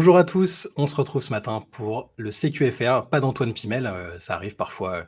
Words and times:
Bonjour 0.00 0.16
à 0.16 0.24
tous, 0.24 0.66
on 0.76 0.86
se 0.86 0.96
retrouve 0.96 1.20
ce 1.20 1.28
matin 1.28 1.62
pour 1.72 2.10
le 2.16 2.30
CQFR. 2.30 3.10
Pas 3.10 3.20
d'Antoine 3.20 3.52
Pimel, 3.52 3.86
euh, 3.86 4.18
ça 4.18 4.34
arrive 4.34 4.56
parfois, 4.56 4.94
euh, 4.94 5.02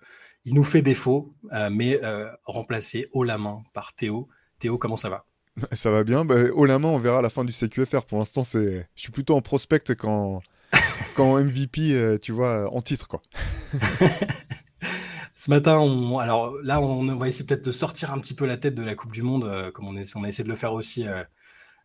il 0.45 0.53
nous 0.53 0.65
fait 0.65 0.83
défaut, 0.83 1.35
euh, 1.55 1.71
mais 1.73 1.99
remplacé 2.45 3.09
haut 3.13 3.25
la 3.25 3.39
main 3.39 3.63
par 3.73 3.95
Théo. 3.95 4.29
Théo, 4.59 4.77
comment 4.77 4.99
ça 4.99 5.09
va? 5.09 5.25
Ça 5.73 5.91
va 5.91 6.05
bien, 6.05 6.27
bah, 6.27 6.35
haut 6.53 6.67
la 6.67 6.79
main, 6.79 6.89
on 6.89 6.99
verra 6.99 7.21
à 7.21 7.23
la 7.23 7.31
fin 7.31 7.43
du 7.43 7.55
CQFR. 7.55 8.05
Pour 8.05 8.19
l'instant, 8.19 8.43
c'est... 8.43 8.87
je 8.95 9.01
suis 9.01 9.13
plutôt 9.13 9.35
en 9.35 9.41
prospect 9.41 9.97
quand, 9.99 10.43
quand 11.17 11.43
MVP, 11.43 12.19
tu 12.21 12.33
vois, 12.33 12.71
en 12.71 12.83
titre. 12.83 13.09
quoi. 13.09 13.23
Ce 15.35 15.49
matin, 15.49 15.79
on... 15.79 16.19
alors 16.19 16.55
là, 16.65 16.83
on 16.83 17.17
va 17.17 17.29
essayer 17.29 17.47
peut-être 17.47 17.65
de 17.65 17.73
sortir 17.73 18.13
un 18.13 18.19
petit 18.19 18.35
peu 18.35 18.45
la 18.45 18.59
tête 18.59 18.75
de 18.75 18.85
la 18.85 18.95
Coupe 18.95 19.13
du 19.13 19.23
Monde, 19.23 19.71
comme 19.73 19.89
on, 19.89 19.95
on 20.17 20.25
a 20.25 20.29
essayé 20.29 20.45
de 20.45 20.51
le 20.51 20.55
faire 20.55 20.75
aussi 20.75 21.07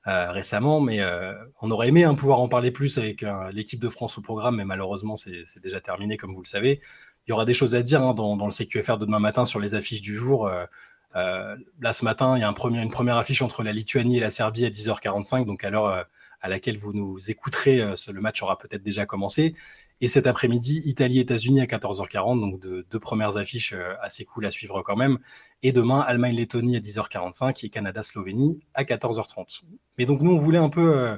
récemment, 0.07 0.79
mais 0.79 1.01
euh, 1.01 1.33
on 1.61 1.69
aurait 1.69 1.89
aimé 1.89 2.05
hein, 2.05 2.15
pouvoir 2.15 2.39
en 2.39 2.47
parler 2.47 2.71
plus 2.71 2.97
avec 2.97 3.23
euh, 3.23 3.51
l'équipe 3.51 3.79
de 3.79 3.89
France 3.89 4.17
au 4.17 4.21
programme, 4.21 4.55
mais 4.55 4.63
malheureusement 4.63 5.17
c'est 5.17 5.59
déjà 5.61 5.81
terminé 5.81 6.15
comme 6.15 6.33
vous 6.33 6.41
le 6.41 6.47
savez. 6.47 6.79
Il 7.27 7.31
y 7.31 7.33
aura 7.33 7.43
des 7.43 7.53
choses 7.53 7.75
à 7.75 7.81
dire 7.81 8.01
hein, 8.01 8.13
dans, 8.13 8.35
le 8.45 8.51
CQFR 8.51 8.97
de 8.97 9.05
demain 9.05 9.19
matin 9.19 9.43
sur 9.43 9.59
les 9.59 9.75
affiches 9.75 10.01
du 10.01 10.15
jour. 10.15 10.49
là 11.13 11.93
ce 11.93 12.05
matin, 12.05 12.37
il 12.37 12.41
y 12.41 12.43
a 12.45 12.47
une 12.47 12.89
première 12.89 13.17
affiche 13.17 13.41
entre 13.41 13.63
la 13.63 13.73
Lituanie 13.73 14.17
et 14.17 14.21
la 14.21 14.29
Serbie 14.29 14.65
à 14.65 14.69
10h45, 14.69 15.45
donc 15.45 15.65
à 15.65 15.69
l'heure 15.69 16.05
à 16.39 16.49
laquelle 16.49 16.77
vous 16.77 16.93
nous 16.93 17.29
écouterez, 17.29 17.79
le 17.79 18.21
match 18.21 18.41
aura 18.41 18.57
peut-être 18.57 18.83
déjà 18.83 19.05
commencé. 19.05 19.55
Et 19.99 20.07
cet 20.07 20.27
après-midi, 20.27 20.83
Italie-États-Unis 20.85 21.61
à 21.61 21.65
14h40, 21.65 22.39
donc 22.39 22.59
de, 22.59 22.85
deux 22.89 22.99
premières 22.99 23.37
affiches 23.37 23.73
euh, 23.73 23.95
assez 24.01 24.25
cool 24.25 24.45
à 24.45 24.51
suivre 24.51 24.83
quand 24.83 24.95
même. 24.95 25.17
Et 25.63 25.71
demain, 25.71 26.01
Allemagne-Lettonie 26.01 26.77
à 26.77 26.79
10h45 26.79 27.65
et 27.65 27.69
Canada-Slovénie 27.69 28.59
à 28.75 28.83
14h30. 28.83 29.61
Mais 29.97 30.05
donc 30.05 30.21
nous, 30.21 30.31
on 30.31 30.37
voulait 30.37 30.59
un 30.59 30.69
peu 30.69 30.95
euh, 30.95 31.17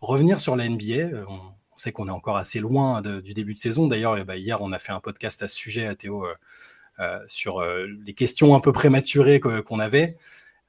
revenir 0.00 0.38
sur 0.38 0.54
la 0.54 0.68
NBA. 0.68 0.94
Euh, 0.94 1.24
on, 1.28 1.40
sait 1.76 1.90
qu'on 1.90 2.06
est 2.06 2.12
encore 2.12 2.36
assez 2.36 2.60
loin 2.60 3.02
du 3.02 3.34
début 3.34 3.54
de 3.54 3.58
saison. 3.58 3.88
D'ailleurs, 3.88 4.24
bah, 4.24 4.36
hier, 4.36 4.62
on 4.62 4.70
a 4.70 4.78
fait 4.78 4.92
un 4.92 5.00
podcast 5.00 5.42
à 5.42 5.48
ce 5.48 5.56
sujet, 5.56 5.86
à 5.86 5.96
Théo, 5.96 6.24
sur 7.26 7.60
les 7.60 8.14
questions 8.14 8.54
un 8.54 8.60
peu 8.60 8.70
prématurées 8.70 9.40
qu'on 9.40 9.80
avait. 9.80 10.16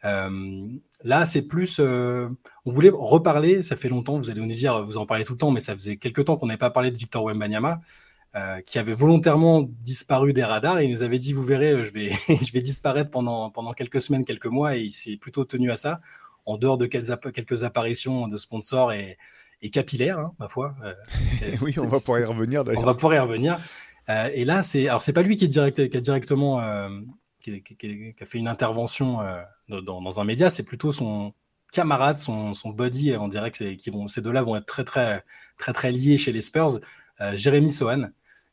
Euh, 0.05 0.67
là, 1.03 1.25
c'est 1.25 1.47
plus. 1.47 1.77
Euh, 1.79 2.29
on 2.65 2.71
voulait 2.71 2.91
reparler, 2.93 3.61
ça 3.61 3.75
fait 3.75 3.89
longtemps, 3.89 4.17
vous 4.17 4.29
allez 4.29 4.41
nous 4.41 4.47
dire, 4.47 4.83
vous 4.83 4.97
en 4.97 5.05
parlez 5.05 5.23
tout 5.23 5.33
le 5.33 5.37
temps, 5.37 5.51
mais 5.51 5.59
ça 5.59 5.73
faisait 5.73 5.97
quelques 5.97 6.25
temps 6.25 6.37
qu'on 6.37 6.47
n'avait 6.47 6.57
pas 6.57 6.69
parlé 6.69 6.91
de 6.91 6.97
Victor 6.97 7.23
Wembanyama, 7.23 7.79
euh, 8.35 8.59
qui 8.61 8.79
avait 8.79 8.93
volontairement 8.93 9.61
disparu 9.81 10.33
des 10.33 10.43
radars. 10.43 10.79
Et 10.79 10.85
il 10.85 10.91
nous 10.91 11.03
avait 11.03 11.19
dit 11.19 11.33
Vous 11.33 11.43
verrez, 11.43 11.83
je 11.83 11.91
vais, 11.91 12.09
je 12.27 12.51
vais 12.51 12.61
disparaître 12.61 13.11
pendant, 13.11 13.49
pendant 13.49 13.73
quelques 13.73 14.01
semaines, 14.01 14.25
quelques 14.25 14.47
mois, 14.47 14.75
et 14.75 14.81
il 14.81 14.91
s'est 14.91 15.17
plutôt 15.17 15.45
tenu 15.45 15.71
à 15.71 15.77
ça, 15.77 16.01
en 16.45 16.57
dehors 16.57 16.77
de 16.77 16.85
quelques, 16.85 17.63
apparitions 17.63 18.27
de 18.27 18.37
sponsors 18.37 18.91
et, 18.91 19.17
et 19.61 19.69
capillaires, 19.69 20.19
hein, 20.19 20.33
ma 20.39 20.49
foi. 20.49 20.75
oui, 21.61 21.73
on 21.81 21.87
va 21.87 21.99
pouvoir 21.99 22.19
y 22.19 22.25
revenir 22.25 22.65
d'ailleurs. 22.65 22.81
On 22.81 22.85
va 22.85 22.93
pouvoir 22.93 23.15
y 23.15 23.19
revenir. 23.19 23.57
et 24.09 24.43
là, 24.43 24.63
c'est 24.63 24.89
alors 24.89 25.01
c'est 25.01 25.13
pas 25.13 25.21
lui 25.21 25.37
qui, 25.37 25.45
est 25.45 25.47
direct, 25.47 25.87
qui 25.87 25.95
a 25.95 26.01
directement 26.01 26.59
qui, 27.44 28.16
a 28.19 28.25
fait 28.25 28.38
une 28.38 28.47
intervention 28.47 29.22
euh, 29.22 29.41
dans, 29.67 30.19
un 30.19 30.23
média, 30.23 30.49
c'est 30.49 30.63
plutôt 30.63 30.91
son 30.91 31.33
camarade, 31.72 32.17
son, 32.17 32.53
son 32.53 32.69
buddy. 32.69 33.16
On 33.17 33.27
dirait 33.27 33.52
que 33.52 33.58
ces 33.58 34.22
deux-là 34.22 34.41
vont 34.41 34.55
être 34.55 34.66
très, 34.66 34.83
très, 34.83 35.23
très, 35.58 35.73
très 35.73 35.91
liés 35.91 36.17
chez 36.17 36.31
les 36.31 36.41
Spurs. 36.41 36.80
Euh, 37.21 37.36
Jérémy 37.36 37.69
Sohan, 37.69 38.09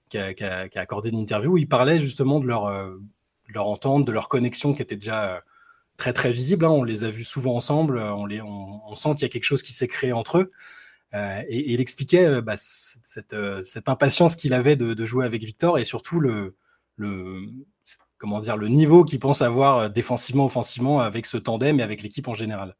qui 0.08 0.18
a, 0.18 0.68
accordé 0.74 1.10
une 1.10 1.18
interview 1.18 1.52
où 1.52 1.58
il 1.58 1.68
parlait 1.68 1.98
justement 1.98 2.40
de 2.40 2.46
leur, 2.46 2.66
euh, 2.66 2.98
leur 3.48 3.68
entente, 3.68 4.04
de 4.06 4.12
leur 4.12 4.28
connexion 4.28 4.74
qui 4.74 4.82
était 4.82 4.96
déjà 4.96 5.42
très, 5.96 6.12
très 6.12 6.32
visible. 6.32 6.64
Hein. 6.64 6.70
On 6.70 6.82
les 6.82 7.04
a 7.04 7.10
vus 7.10 7.24
souvent 7.24 7.54
ensemble. 7.54 7.98
On, 7.98 8.94
sent 8.94 9.10
qu'il 9.14 9.22
y 9.22 9.26
a 9.26 9.28
quelque 9.28 9.44
chose 9.44 9.62
qui 9.62 9.72
s'est 9.72 9.88
créé 9.88 10.12
entre 10.12 10.38
eux. 10.38 10.50
et, 11.14 11.72
il 11.72 11.80
expliquait 11.80 12.42
bah, 12.42 12.54
cette, 12.56 13.36
cette, 13.62 13.88
impatience 13.88 14.34
qu'il 14.34 14.52
avait 14.54 14.76
de, 14.76 14.94
de, 14.94 15.06
jouer 15.06 15.26
avec 15.26 15.42
Victor 15.42 15.78
et 15.78 15.84
surtout 15.84 16.20
le, 16.20 16.56
le, 16.96 17.46
comment 18.20 18.38
dire, 18.38 18.56
le 18.56 18.68
niveau 18.68 19.02
qu'il 19.02 19.18
pense 19.18 19.42
avoir 19.42 19.78
euh, 19.78 19.88
défensivement, 19.88 20.44
offensivement 20.44 21.00
avec 21.00 21.26
ce 21.26 21.38
tandem 21.38 21.80
et 21.80 21.82
avec 21.82 22.02
l'équipe 22.02 22.28
en 22.28 22.34
général. 22.34 22.76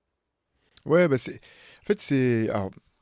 Ouais, 0.84 1.08
bah 1.08 1.18
c'est. 1.18 1.40
En 1.82 1.86
fait, 1.86 2.00
c'est. 2.00 2.48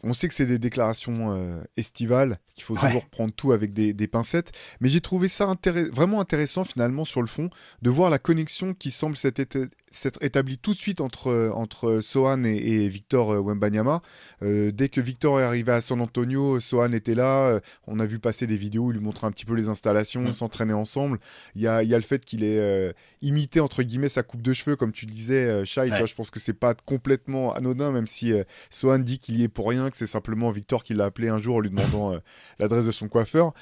On 0.04 0.12
sait 0.12 0.28
que 0.28 0.34
c'est 0.34 0.46
des 0.46 0.60
déclarations 0.60 1.34
euh, 1.34 1.60
estivales, 1.76 2.38
qu'il 2.54 2.62
faut 2.62 2.76
toujours 2.76 3.06
prendre 3.06 3.32
tout 3.34 3.50
avec 3.50 3.72
des, 3.72 4.06
pincettes, 4.06 4.52
mais 4.80 4.88
j'ai 4.88 5.00
trouvé 5.00 5.26
ça 5.26 5.52
vraiment 5.90 6.20
intéressant 6.20 6.62
finalement 6.62 7.04
sur 7.04 7.20
le 7.20 7.26
fond 7.26 7.50
de 7.82 7.90
voir 7.90 8.08
la 8.08 8.20
connexion 8.20 8.74
qui 8.74 8.92
semble 8.92 9.16
s'être 9.16 9.40
établie 10.20 10.58
tout 10.58 10.74
de 10.74 10.78
suite 10.78 11.00
entre, 11.00 11.52
entre 11.54 12.00
Sohan 12.00 12.44
et, 12.44 12.88
Victor 12.88 13.32
euh, 13.32 13.40
Wembanyama. 13.40 14.02
Euh, 14.42 14.70
dès 14.72 14.88
que 14.88 15.00
Victor 15.00 15.40
est 15.40 15.44
arrivé 15.44 15.72
à 15.72 15.80
San 15.80 16.00
Antonio, 16.00 16.60
Sohan 16.60 16.92
était 16.92 17.14
là, 17.14 17.60
on 17.86 18.00
a 18.00 18.06
vu 18.06 18.18
passer 18.18 18.46
des 18.46 18.56
vidéos 18.56 18.84
où 18.84 18.90
il 18.90 18.98
lui 18.98 19.04
montrait 19.04 19.26
un 19.26 19.32
petit 19.32 19.44
peu 19.44 19.54
les 19.54 19.68
installations, 19.68 20.22
mm. 20.22 20.32
s'entraîner 20.32 20.72
ensemble. 20.72 21.18
Il 21.54 21.62
y 21.62 21.68
a, 21.68 21.82
y 21.82 21.94
a, 21.94 21.96
le 21.96 22.04
fait 22.04 22.24
qu'il 22.24 22.44
ait 22.44 22.94
imité 23.22 23.60
entre 23.60 23.82
guillemets 23.82 24.08
sa 24.08 24.22
coupe 24.22 24.42
de 24.42 24.52
cheveux, 24.52 24.76
comme 24.76 24.92
tu 24.92 25.06
disais, 25.06 25.64
Shai, 25.64 25.88
je 25.88 26.14
pense 26.14 26.30
que 26.30 26.40
c'est 26.40 26.52
pas 26.52 26.74
complètement 26.74 27.54
anodin, 27.54 27.92
même 27.92 28.06
si 28.06 28.32
Sohan 28.70 28.98
dit 28.98 29.18
qu'il 29.18 29.38
y 29.38 29.44
est 29.44 29.48
pour 29.48 29.68
rien 29.68 29.90
que 29.90 29.96
c'est 29.96 30.06
simplement 30.06 30.50
Victor 30.50 30.84
qui 30.84 30.94
l'a 30.94 31.06
appelé 31.06 31.28
un 31.28 31.38
jour 31.38 31.56
en 31.56 31.60
lui 31.60 31.70
demandant 31.70 32.12
euh, 32.12 32.18
l'adresse 32.58 32.86
de 32.86 32.90
son 32.90 33.08
coiffeur. 33.08 33.52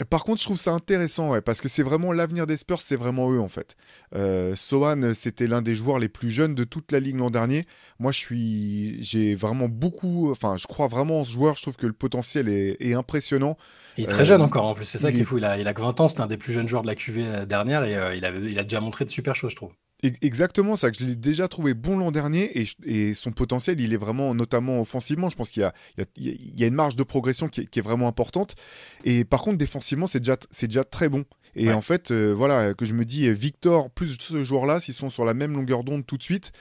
Euh, 0.00 0.04
par 0.04 0.24
contre, 0.24 0.40
je 0.40 0.44
trouve 0.46 0.58
ça 0.58 0.72
intéressant, 0.72 1.40
parce 1.42 1.60
que 1.60 1.68
c'est 1.68 1.82
vraiment 1.82 2.12
l'avenir 2.12 2.46
des 2.46 2.56
Spurs, 2.56 2.80
c'est 2.80 2.96
vraiment 2.96 3.30
eux 3.30 3.40
en 3.40 3.48
fait. 3.48 3.76
Euh, 4.14 4.54
Sohan, 4.56 5.14
c'était 5.14 5.46
l'un 5.46 5.62
des 5.62 5.74
joueurs 5.74 5.98
les 5.98 6.08
plus 6.08 6.30
jeunes 6.30 6.54
de 6.54 6.64
toute 6.64 6.92
la 6.92 7.00
ligue 7.00 7.16
l'an 7.16 7.30
dernier. 7.30 7.64
Moi, 7.98 8.12
je 8.12 8.18
suis, 8.18 9.02
j'ai 9.02 9.34
vraiment 9.34 9.68
beaucoup, 9.68 10.30
enfin, 10.30 10.56
je 10.56 10.66
crois 10.66 10.88
vraiment 10.88 11.20
en 11.20 11.24
ce 11.24 11.32
joueur. 11.32 11.56
Je 11.56 11.62
trouve 11.62 11.76
que 11.76 11.86
le 11.86 11.92
potentiel 11.92 12.48
est, 12.48 12.94
impressionnant. 12.94 13.56
Il 13.96 14.04
est 14.04 14.06
très 14.06 14.24
jeune 14.24 14.42
encore 14.42 14.64
en 14.64 14.74
plus, 14.74 14.84
c'est 14.84 14.98
ça 14.98 15.12
qui 15.12 15.20
est 15.20 15.24
fou. 15.24 15.38
Il 15.38 15.44
a, 15.44 15.58
il 15.58 15.68
a 15.68 15.74
que 15.74 15.82
20 15.82 16.00
ans, 16.00 16.08
c'est 16.08 16.20
un 16.20 16.26
des 16.26 16.36
plus 16.36 16.52
jeunes 16.52 16.68
joueurs 16.68 16.82
de 16.82 16.88
la 16.88 16.94
QV 16.94 17.46
dernière 17.46 17.84
et 17.84 18.16
il, 18.16 18.50
il 18.50 18.58
a 18.58 18.62
déjà 18.62 18.80
montré 18.80 19.04
de 19.04 19.10
super 19.10 19.36
choses, 19.36 19.50
je 19.50 19.56
trouve. 19.56 19.72
Exactement, 20.02 20.76
ça 20.76 20.92
que 20.92 20.98
je 20.98 21.04
l'ai 21.04 21.16
déjà 21.16 21.48
trouvé 21.48 21.74
bon 21.74 21.98
l'an 21.98 22.12
dernier 22.12 22.52
et, 22.84 23.14
son 23.14 23.32
potentiel, 23.32 23.80
il 23.80 23.92
est 23.92 23.96
vraiment, 23.96 24.32
notamment 24.32 24.80
offensivement, 24.80 25.28
je 25.28 25.34
pense 25.34 25.50
qu'il 25.50 25.68
y, 26.18 26.64
a, 26.64 26.66
une 26.66 26.74
marge 26.74 26.94
de 26.94 27.02
progression 27.02 27.48
qui 27.48 27.62
est, 27.62 27.80
vraiment 27.80 28.06
importante. 28.06 28.54
Et 29.04 29.24
par 29.24 29.42
contre, 29.42 29.58
défensivement, 29.58 30.06
c'est 30.06 30.20
déjà, 30.20 30.36
déjà 30.62 30.84
très 30.84 31.08
bon. 31.08 31.24
Et 31.56 31.72
en 31.72 31.80
fait, 31.80 32.12
euh, 32.12 32.32
voilà, 32.32 32.74
que 32.74 32.84
je 32.84 32.94
me 32.94 33.04
dis, 33.04 33.28
Victor, 33.32 33.90
plus 33.90 34.16
ce 34.20 34.44
joueur-là, 34.44 34.78
s'ils 34.78 34.94
sont 34.94 35.10
sur 35.10 35.24
la 35.24 35.34
même 35.34 35.54
longueur 35.54 35.82
d'onde 35.82 36.06
tout 36.06 36.16
de 36.16 36.22
suite, 36.22 36.52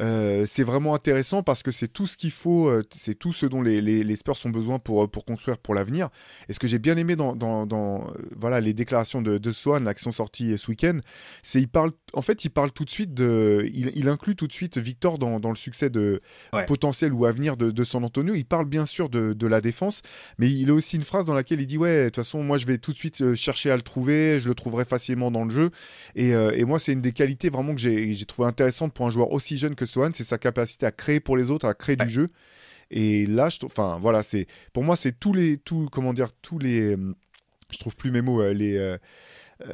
euh, 0.00 0.44
c'est 0.46 0.64
vraiment 0.64 0.94
intéressant 0.94 1.42
parce 1.42 1.62
que 1.62 1.70
c'est 1.70 1.88
tout 1.88 2.06
ce 2.06 2.16
qu'il 2.16 2.30
faut, 2.30 2.68
euh, 2.68 2.82
c'est 2.94 3.14
tout 3.14 3.32
ce 3.32 3.46
dont 3.46 3.62
les, 3.62 3.80
les, 3.80 4.16
Spurs 4.16 4.36
ont 4.44 4.50
besoin 4.50 4.78
pour, 4.78 5.10
pour 5.10 5.24
construire 5.24 5.58
pour 5.58 5.74
l'avenir. 5.74 6.08
Et 6.48 6.52
ce 6.52 6.58
que 6.58 6.66
j'ai 6.66 6.78
bien 6.78 6.96
aimé 6.96 7.16
dans, 7.16 7.34
dans, 7.34 8.12
voilà, 8.36 8.60
les 8.60 8.74
déclarations 8.74 9.22
de, 9.22 9.38
de 9.38 9.52
Swan 9.52 9.92
qui 9.94 10.02
sont 10.02 10.12
sorties 10.12 10.56
ce 10.58 10.70
week-end, 10.70 10.98
c'est 11.42 11.60
il 11.60 11.68
parle, 11.68 11.92
en 12.12 12.22
fait, 12.22 12.44
il 12.44 12.50
parle 12.50 12.72
tout 12.72 12.84
de 12.84 12.90
suite 12.90 13.14
de, 13.14 13.68
il, 13.72 14.08
inclut 14.08 14.36
tout 14.36 14.46
de 14.46 14.52
suite 14.52 14.78
Victor 14.78 15.18
dans, 15.18 15.40
dans 15.40 15.48
le 15.48 15.56
succès 15.56 15.90
de 15.90 16.20
potentiel 16.66 17.12
ou 17.12 17.24
à 17.24 17.32
venir 17.32 17.56
de, 17.56 17.70
de, 17.70 17.84
San 17.84 18.04
Antonio. 18.04 18.34
Il 18.34 18.44
parle 18.44 18.66
bien 18.66 18.86
sûr 18.86 19.08
de, 19.08 19.32
de 19.32 19.46
la 19.46 19.60
défense, 19.60 20.02
mais 20.38 20.50
il 20.50 20.70
a 20.70 20.74
aussi 20.74 20.96
une 20.96 21.02
phrase 21.02 21.26
dans 21.26 21.34
laquelle 21.34 21.60
il 21.60 21.66
dit 21.66 21.78
ouais, 21.78 22.04
de 22.04 22.04
toute 22.06 22.16
façon, 22.16 22.42
moi 22.42 22.58
je 22.58 22.66
vais 22.66 22.78
tout 22.78 22.92
de 22.92 22.98
suite 22.98 23.34
chercher 23.34 23.70
à 23.70 23.76
le 23.76 23.82
trouver 23.82 24.24
je 24.40 24.48
le 24.48 24.54
trouverai 24.54 24.84
facilement 24.84 25.30
dans 25.30 25.44
le 25.44 25.50
jeu. 25.50 25.70
Euh, 26.18 26.52
et, 26.52 26.64
moi, 26.64 26.78
c'est 26.78 26.92
une 26.92 27.00
des 27.00 27.12
qualités 27.12 27.50
vraiment 27.50 27.74
que 27.74 27.80
j'ai 27.80 28.26
trouvé 28.26 28.48
intéressante 28.48 28.92
pour 28.92 29.06
un 29.06 29.10
joueur 29.10 29.32
aussi 29.32 29.56
jeune 29.56 29.74
que 29.74 29.83
Sohan, 29.86 30.10
c'est 30.14 30.24
sa 30.24 30.38
capacité 30.38 30.86
à 30.86 30.92
créer 30.92 31.20
pour 31.20 31.36
les 31.36 31.50
autres, 31.50 31.66
à 31.66 31.74
créer 31.74 31.96
du 31.96 32.08
jeu. 32.08 32.28
Et 32.90 33.26
là, 33.26 33.48
je, 33.48 33.58
enfin 33.64 33.98
voilà, 34.00 34.22
c'est 34.22 34.46
pour 34.72 34.84
moi, 34.84 34.96
c'est 34.96 35.18
tous 35.18 35.32
les, 35.32 35.56
tout, 35.58 35.88
comment 35.90 36.12
dire, 36.12 36.30
tous 36.42 36.58
les, 36.58 36.96
euh, 36.96 37.14
je 37.70 37.78
trouve 37.78 37.96
plus 37.96 38.10
mes 38.10 38.22
mots, 38.22 38.42
euh, 38.42 38.52
les 38.52 38.98
euh, 39.66 39.72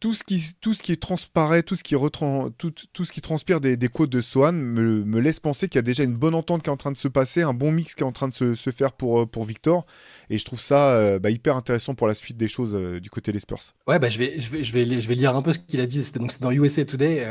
tout, 0.00 0.14
ce 0.14 0.24
qui, 0.24 0.42
tout 0.60 0.74
ce 0.74 0.82
qui 0.82 0.96
transparaît, 0.96 1.62
tout 1.62 1.76
ce 1.76 1.84
qui, 1.84 1.94
retran, 1.94 2.50
tout, 2.50 2.72
tout, 2.92 3.04
ce 3.04 3.12
qui 3.12 3.20
transpire 3.20 3.60
des, 3.60 3.76
des 3.76 3.88
côtes 3.88 4.10
de 4.10 4.20
Sohan 4.20 4.52
me, 4.52 5.04
me 5.04 5.20
laisse 5.20 5.40
penser 5.40 5.68
qu'il 5.68 5.78
y 5.78 5.80
a 5.80 5.82
déjà 5.82 6.04
une 6.04 6.14
bonne 6.14 6.34
entente 6.34 6.62
qui 6.62 6.70
est 6.70 6.72
en 6.72 6.76
train 6.76 6.92
de 6.92 6.96
se 6.96 7.08
passer, 7.08 7.42
un 7.42 7.54
bon 7.54 7.70
mix 7.70 7.94
qui 7.94 8.02
est 8.02 8.06
en 8.06 8.12
train 8.12 8.28
de 8.28 8.34
se, 8.34 8.54
se 8.54 8.70
faire 8.70 8.92
pour, 8.92 9.28
pour 9.28 9.44
Victor. 9.44 9.84
Et 10.30 10.38
je 10.38 10.44
trouve 10.44 10.60
ça 10.60 10.94
euh, 10.94 11.18
bah, 11.18 11.30
hyper 11.30 11.56
intéressant 11.56 11.94
pour 11.94 12.08
la 12.08 12.14
suite 12.14 12.36
des 12.36 12.48
choses 12.48 12.74
du 13.00 13.10
côté 13.10 13.30
des 13.30 13.40
Spurs. 13.40 13.60
Ouais, 13.86 13.98
bah, 13.98 14.08
je, 14.08 14.18
vais, 14.18 14.40
je, 14.40 14.50
vais, 14.50 14.64
je, 14.64 14.72
vais, 14.72 15.00
je 15.00 15.08
vais 15.08 15.14
lire 15.14 15.36
un 15.36 15.42
peu 15.42 15.52
ce 15.52 15.58
qu'il 15.58 15.80
a 15.80 15.86
dit. 15.86 16.02
C'était 16.02 16.18
donc 16.18 16.38
dans 16.40 16.50
USA 16.50 16.84
Today. 16.84 17.26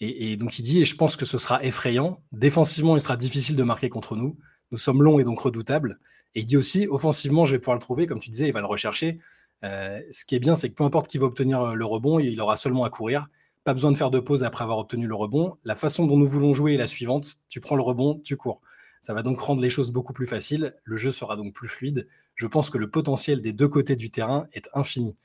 Et, 0.00 0.36
donc 0.36 0.58
il 0.58 0.62
dit, 0.62 0.82
et 0.82 0.84
je 0.84 0.96
pense 0.96 1.16
que 1.16 1.24
ce 1.24 1.38
sera 1.38 1.64
effrayant. 1.64 2.22
Défensivement, 2.32 2.96
il 2.96 3.00
sera 3.00 3.16
difficile 3.16 3.56
de 3.56 3.62
marquer 3.62 3.88
contre 3.88 4.16
nous. 4.16 4.36
Nous 4.70 4.78
sommes 4.78 5.02
longs 5.02 5.18
et 5.18 5.24
donc 5.24 5.40
redoutables. 5.40 6.00
Et 6.34 6.40
il 6.40 6.46
dit 6.46 6.56
aussi, 6.56 6.88
offensivement, 6.88 7.44
je 7.44 7.52
vais 7.52 7.58
pouvoir 7.58 7.76
le 7.76 7.80
trouver, 7.80 8.06
comme 8.06 8.20
tu 8.20 8.30
disais, 8.30 8.48
il 8.48 8.52
va 8.52 8.60
le 8.60 8.66
rechercher. 8.66 9.18
Euh, 9.62 10.00
ce 10.10 10.24
qui 10.24 10.34
est 10.34 10.40
bien, 10.40 10.54
c'est 10.54 10.68
que 10.68 10.74
peu 10.74 10.84
importe 10.84 11.06
qui 11.06 11.18
va 11.18 11.26
obtenir 11.26 11.62
euh, 11.62 11.74
le 11.74 11.84
rebond, 11.84 12.18
il 12.18 12.40
aura 12.40 12.56
seulement 12.56 12.84
à 12.84 12.90
courir. 12.90 13.28
Pas 13.62 13.72
besoin 13.72 13.92
de 13.92 13.96
faire 13.96 14.10
de 14.10 14.20
pause 14.20 14.44
après 14.44 14.64
avoir 14.64 14.78
obtenu 14.78 15.06
le 15.06 15.14
rebond. 15.14 15.56
La 15.64 15.74
façon 15.74 16.06
dont 16.06 16.18
nous 16.18 16.26
voulons 16.26 16.52
jouer 16.52 16.74
est 16.74 16.78
la 16.78 16.86
suivante. 16.86 17.38
Tu 17.48 17.60
prends 17.60 17.76
le 17.76 17.82
rebond, 17.82 18.20
tu 18.22 18.36
cours. 18.36 18.60
Ça 19.00 19.14
va 19.14 19.22
donc 19.22 19.40
rendre 19.40 19.62
les 19.62 19.70
choses 19.70 19.90
beaucoup 19.90 20.12
plus 20.12 20.26
faciles. 20.26 20.74
Le 20.84 20.96
jeu 20.96 21.12
sera 21.12 21.36
donc 21.36 21.54
plus 21.54 21.68
fluide. 21.68 22.08
Je 22.34 22.46
pense 22.46 22.68
que 22.68 22.78
le 22.78 22.90
potentiel 22.90 23.40
des 23.40 23.52
deux 23.52 23.68
côtés 23.68 23.96
du 23.96 24.10
terrain 24.10 24.46
est 24.52 24.68
infini. 24.74 25.16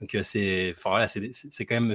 Donc 0.00 0.14
euh, 0.14 0.22
c'est, 0.22 0.72
voilà, 0.82 1.06
c'est 1.06 1.66
quand 1.66 1.80
même, 1.80 1.94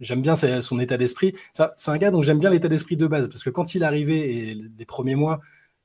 j'aime 0.00 0.20
bien 0.20 0.34
son 0.34 0.80
état 0.80 0.96
d'esprit. 0.96 1.34
C'est 1.52 1.90
un 1.90 1.98
gars 1.98 2.10
dont 2.10 2.22
j'aime 2.22 2.38
bien 2.38 2.50
l'état 2.50 2.68
d'esprit 2.68 2.96
de 2.96 3.06
base 3.06 3.28
parce 3.28 3.44
que 3.44 3.50
quand 3.50 3.74
il 3.74 3.84
arrivé 3.84 4.50
et 4.50 4.54
les 4.54 4.84
premiers 4.84 5.14
mois, 5.14 5.40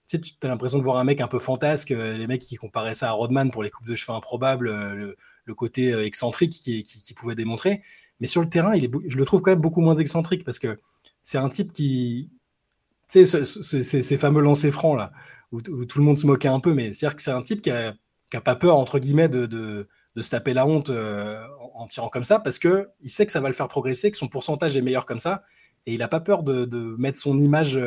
tu 0.07 0.17
sais, 0.17 0.33
as 0.43 0.47
l'impression 0.47 0.79
de 0.79 0.83
voir 0.83 0.97
un 0.97 1.03
mec 1.03 1.21
un 1.21 1.27
peu 1.27 1.39
fantasque, 1.39 1.89
les 1.89 2.27
mecs 2.27 2.41
qui 2.41 2.55
comparaient 2.55 2.93
ça 2.93 3.09
à 3.09 3.11
Rodman 3.11 3.51
pour 3.51 3.63
les 3.63 3.69
coupes 3.69 3.87
de 3.87 3.95
cheveux 3.95 4.15
improbables, 4.17 4.69
le, 5.45 5.55
côté 5.55 5.93
excentrique 5.93 6.53
qui, 6.53 6.83
qui, 6.83 7.13
pouvait 7.13 7.35
démontrer. 7.35 7.81
Mais 8.21 8.27
sur 8.27 8.41
le 8.41 8.49
terrain, 8.49 8.73
il 8.73 8.85
est, 8.85 8.91
je 9.07 9.17
le 9.17 9.25
trouve 9.25 9.41
quand 9.41 9.51
même 9.51 9.61
beaucoup 9.61 9.81
moins 9.81 9.95
excentrique 9.95 10.43
parce 10.43 10.59
que 10.59 10.79
c'est 11.21 11.37
un 11.37 11.49
type 11.49 11.73
qui, 11.73 12.29
tu 13.09 13.25
sais, 13.25 13.45
ces 13.45 14.17
fameux 14.17 14.41
lancers 14.41 14.71
francs 14.71 14.97
là, 14.97 15.11
où, 15.51 15.61
tout 15.61 15.99
le 15.99 16.03
monde 16.03 16.17
se 16.17 16.25
moquait 16.25 16.47
un 16.47 16.59
peu, 16.59 16.73
mais 16.73 16.93
c'est-à-dire 16.93 17.15
que 17.15 17.21
c'est 17.21 17.31
un 17.31 17.41
type 17.41 17.61
qui 17.61 17.71
a, 17.71 17.93
qui 18.29 18.37
a, 18.37 18.41
pas 18.41 18.55
peur 18.55 18.77
entre 18.77 18.99
guillemets 18.99 19.29
de, 19.29 19.87
de 20.15 20.21
se 20.21 20.29
taper 20.29 20.53
la 20.53 20.65
honte 20.65 20.91
en, 21.73 21.87
tirant 21.87 22.09
comme 22.09 22.23
ça 22.23 22.39
parce 22.39 22.59
que 22.59 22.89
il 22.99 23.09
sait 23.09 23.25
que 23.25 23.31
ça 23.31 23.39
va 23.39 23.47
le 23.47 23.53
faire 23.53 23.67
progresser, 23.67 24.11
que 24.11 24.17
son 24.17 24.27
pourcentage 24.27 24.75
est 24.75 24.81
meilleur 24.81 25.05
comme 25.05 25.19
ça, 25.19 25.43
et 25.85 25.93
il 25.93 25.99
n'a 25.99 26.07
pas 26.07 26.19
peur 26.19 26.43
de, 26.43 26.65
de, 26.65 26.95
mettre 26.97 27.17
son 27.17 27.37
image 27.37 27.79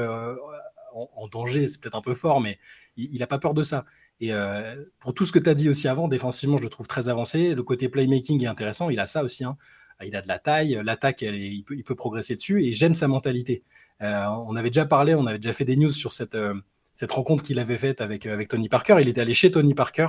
en, 0.95 1.29
danger, 1.29 1.67
c'est 1.67 1.81
peut-être 1.81 1.97
un 1.97 2.01
peu 2.01 2.15
fort, 2.15 2.41
mais 2.41 2.59
il 2.97 3.19
n'a 3.19 3.27
pas 3.27 3.39
peur 3.39 3.55
de 3.55 3.63
ça. 3.63 3.85
Et 4.21 4.33
euh, 4.33 4.85
pour 5.01 5.15
tout 5.15 5.25
ce 5.25 5.33
que 5.33 5.39
tu 5.39 5.51
as 5.51 5.55
dit 5.55 5.69
aussi 5.69 5.89
avant, 5.89 6.09
défensivement, 6.09 6.57
je 6.57 6.63
le 6.63 6.69
trouve 6.69 6.87
très 6.87 7.09
avancé. 7.09 7.55
Le 7.55 7.63
côté 7.63 7.89
playmaking 7.89 8.45
est 8.45 8.47
intéressant, 8.47 8.91
il 8.91 9.01
a 9.01 9.07
ça 9.07 9.25
aussi. 9.25 9.45
Hein. 9.45 9.57
Il 10.05 10.17
a 10.17 10.23
de 10.23 10.29
la 10.29 10.39
taille, 10.39 10.81
l'attaque, 10.85 11.23
il, 11.23 11.65
il, 11.71 11.85
peut, 11.85 11.95
progresser 11.95 12.37
dessus, 12.37 12.65
et 12.65 12.73
j'aime 12.73 12.95
sa 12.95 13.09
mentalité. 13.09 13.63
Euh, 14.03 14.25
on 14.47 14.57
avait 14.57 14.71
déjà 14.71 14.87
parlé, 14.87 15.15
on 15.15 15.27
avait 15.27 15.39
déjà 15.39 15.53
fait 15.53 15.65
des 15.65 15.77
news 15.77 15.91
sur 15.91 16.13
cette, 16.13 16.35
euh, 16.35 16.55
cette 16.95 17.13
rencontre 17.13 17.43
qu'il 17.43 17.59
avait 17.59 17.77
faite 17.77 18.01
avec, 18.01 18.27
avec 18.27 18.49
Tony 18.49 18.69
Parker. 18.69 18.97
Il 19.01 19.09
était 19.09 19.21
allé 19.21 19.35
chez 19.35 19.51
Tony 19.51 19.75
Parker 19.75 20.09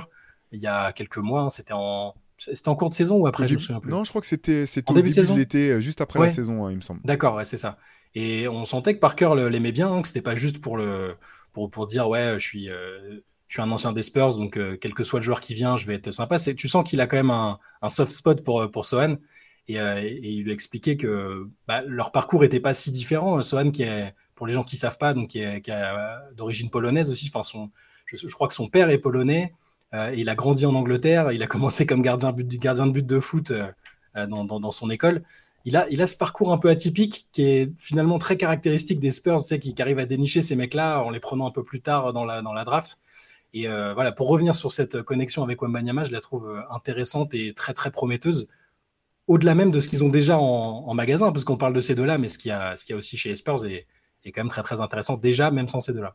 il 0.52 0.60
y 0.60 0.66
a 0.66 0.92
quelques 0.92 1.18
mois, 1.18 1.42
hein. 1.42 1.50
c'était 1.50 1.74
en, 1.74 2.14
c'était 2.38 2.68
en 2.68 2.76
cours 2.76 2.90
de 2.90 2.94
saison 2.94 3.16
ou 3.16 3.26
après, 3.26 3.48
je 3.48 3.54
me 3.54 3.58
souviens 3.58 3.80
plus. 3.80 3.90
Non, 3.90 4.04
je 4.04 4.10
crois 4.10 4.20
que 4.20 4.26
c'était 4.26 4.64
au 4.88 4.94
début, 4.94 5.10
de 5.10 5.34
l'été, 5.34 5.80
juste 5.82 6.00
après 6.00 6.18
la 6.18 6.30
saison, 6.30 6.66
hein, 6.66 6.70
il 6.70 6.76
me 6.76 6.82
semble. 6.82 7.00
D'accord, 7.04 7.34
ouais, 7.34 7.44
c'est 7.44 7.56
ça. 7.56 7.78
Et 8.16 8.48
on 8.48 8.64
sentait 8.64 8.94
que 8.94 8.98
Parker 8.98 9.34
l'aimait 9.50 9.72
bien, 9.72 9.92
hein, 9.92 10.00
que 10.00 10.08
c'était 10.08 10.22
pas 10.22 10.34
juste 10.34 10.60
pour 10.62 10.78
le 10.78 11.14
pour, 11.52 11.70
pour 11.70 11.86
dire 11.86 12.08
ouais, 12.08 12.34
je 12.38 12.44
suis 12.44 12.70
euh, 12.70 13.20
je 13.46 13.54
suis 13.54 13.62
un 13.62 13.70
ancien 13.70 13.92
des 13.92 14.02
Spurs, 14.02 14.36
donc 14.36 14.56
euh, 14.56 14.78
quel 14.80 14.94
que 14.94 15.04
soit 15.04 15.20
le 15.20 15.24
joueur 15.24 15.40
qui 15.40 15.52
vient, 15.52 15.76
je 15.76 15.86
vais 15.86 15.94
être 15.94 16.10
sympa. 16.10 16.38
Tu 16.38 16.66
sens 16.66 16.88
qu'il 16.88 17.00
a 17.02 17.06
quand 17.06 17.16
même 17.16 17.30
un, 17.30 17.58
un, 17.82 17.90
soft 17.90 18.12
spot 18.12 18.42
pour 18.42 18.70
pour 18.70 18.86
Sohan. 18.86 19.16
Et, 19.68 19.80
euh, 19.80 20.00
et, 20.00 20.30
il 20.30 20.44
lui 20.44 20.50
a 20.50 20.54
expliqué 20.54 20.96
que 20.96 21.46
bah, 21.68 21.82
leur 21.82 22.10
parcours 22.10 22.42
était 22.42 22.60
pas 22.60 22.72
si 22.72 22.90
différent. 22.90 23.42
Sohan, 23.42 23.70
qui 23.70 23.82
est 23.82 24.14
pour 24.34 24.46
les 24.46 24.54
gens 24.54 24.64
qui 24.64 24.76
savent 24.76 24.96
pas, 24.96 25.12
donc 25.12 25.28
qui 25.28 25.40
est, 25.40 25.70
d'origine 26.34 26.70
polonaise 26.70 27.10
aussi. 27.10 27.30
Enfin, 27.32 27.42
son, 27.42 27.70
je, 28.06 28.16
je, 28.16 28.34
crois 28.34 28.48
que 28.48 28.54
son 28.54 28.68
père 28.68 28.88
est 28.88 28.98
polonais. 28.98 29.52
Et 29.92 30.18
il 30.18 30.28
a 30.28 30.34
grandi 30.34 30.66
en 30.66 30.74
Angleterre. 30.74 31.32
Il 31.32 31.42
a 31.42 31.46
commencé 31.54 31.86
comme 31.86 32.02
gardien, 32.02 32.32
de 32.32 32.90
but 32.90 33.06
de 33.06 33.20
foot 33.20 33.52
dans, 34.14 34.44
dans, 34.44 34.60
dans, 34.60 34.72
son 34.72 34.90
école 34.90 35.22
il 35.66 36.00
a, 36.00 36.06
ce 36.06 36.16
parcours 36.16 36.52
un 36.52 36.58
peu 36.58 36.70
atypique 36.70 37.26
qui 37.32 37.42
est 37.42 37.72
finalement 37.76 38.18
très 38.18 38.36
caractéristique 38.36 39.00
des 39.00 39.10
Spurs, 39.10 39.42
tu 39.42 39.48
sais, 39.48 39.58
qui, 39.58 39.74
arrivent 39.82 39.98
à 39.98 40.06
dénicher 40.06 40.40
ces 40.40 40.54
mecs-là 40.54 41.02
en 41.02 41.10
les 41.10 41.18
prenant 41.18 41.46
un 41.46 41.50
peu 41.50 41.64
plus 41.64 41.80
tard 41.80 42.12
dans 42.12 42.24
la, 42.24 42.64
draft. 42.64 42.98
Et 43.52 43.68
euh, 43.68 43.92
voilà, 43.92 44.12
pour 44.12 44.28
revenir 44.28 44.54
sur 44.54 44.70
cette 44.70 45.02
connexion 45.02 45.42
avec 45.42 45.60
Wembanyama, 45.60 46.04
je 46.04 46.12
la 46.12 46.20
trouve 46.20 46.48
euh, 46.48 46.60
intéressante 46.70 47.34
et 47.34 47.52
très 47.52 47.74
très 47.74 47.90
prometteuse. 47.90 48.46
Au-delà 49.26 49.56
même 49.56 49.72
de 49.72 49.80
ce 49.80 49.88
qu'ils 49.88 50.04
ont 50.04 50.08
déjà 50.08 50.38
en, 50.38 50.94
magasin, 50.94 51.32
parce 51.32 51.42
qu'on 51.42 51.56
parle 51.56 51.72
de 51.72 51.80
ces 51.80 51.96
deux-là, 51.96 52.16
mais 52.16 52.28
ce 52.28 52.38
qu'il 52.38 52.50
y, 52.50 52.52
a, 52.52 52.76
ce 52.76 52.84
qu'il 52.84 52.92
y 52.92 52.96
a 52.96 52.98
aussi 52.98 53.16
chez 53.16 53.30
les 53.30 53.36
Spurs 53.36 53.64
est, 53.64 53.86
est, 54.24 54.30
quand 54.30 54.42
même 54.42 54.50
très 54.50 54.62
très 54.62 54.80
intéressant 54.80 55.16
déjà, 55.16 55.50
même 55.50 55.66
sans 55.66 55.80
ces 55.80 55.92
deux-là. 55.92 56.14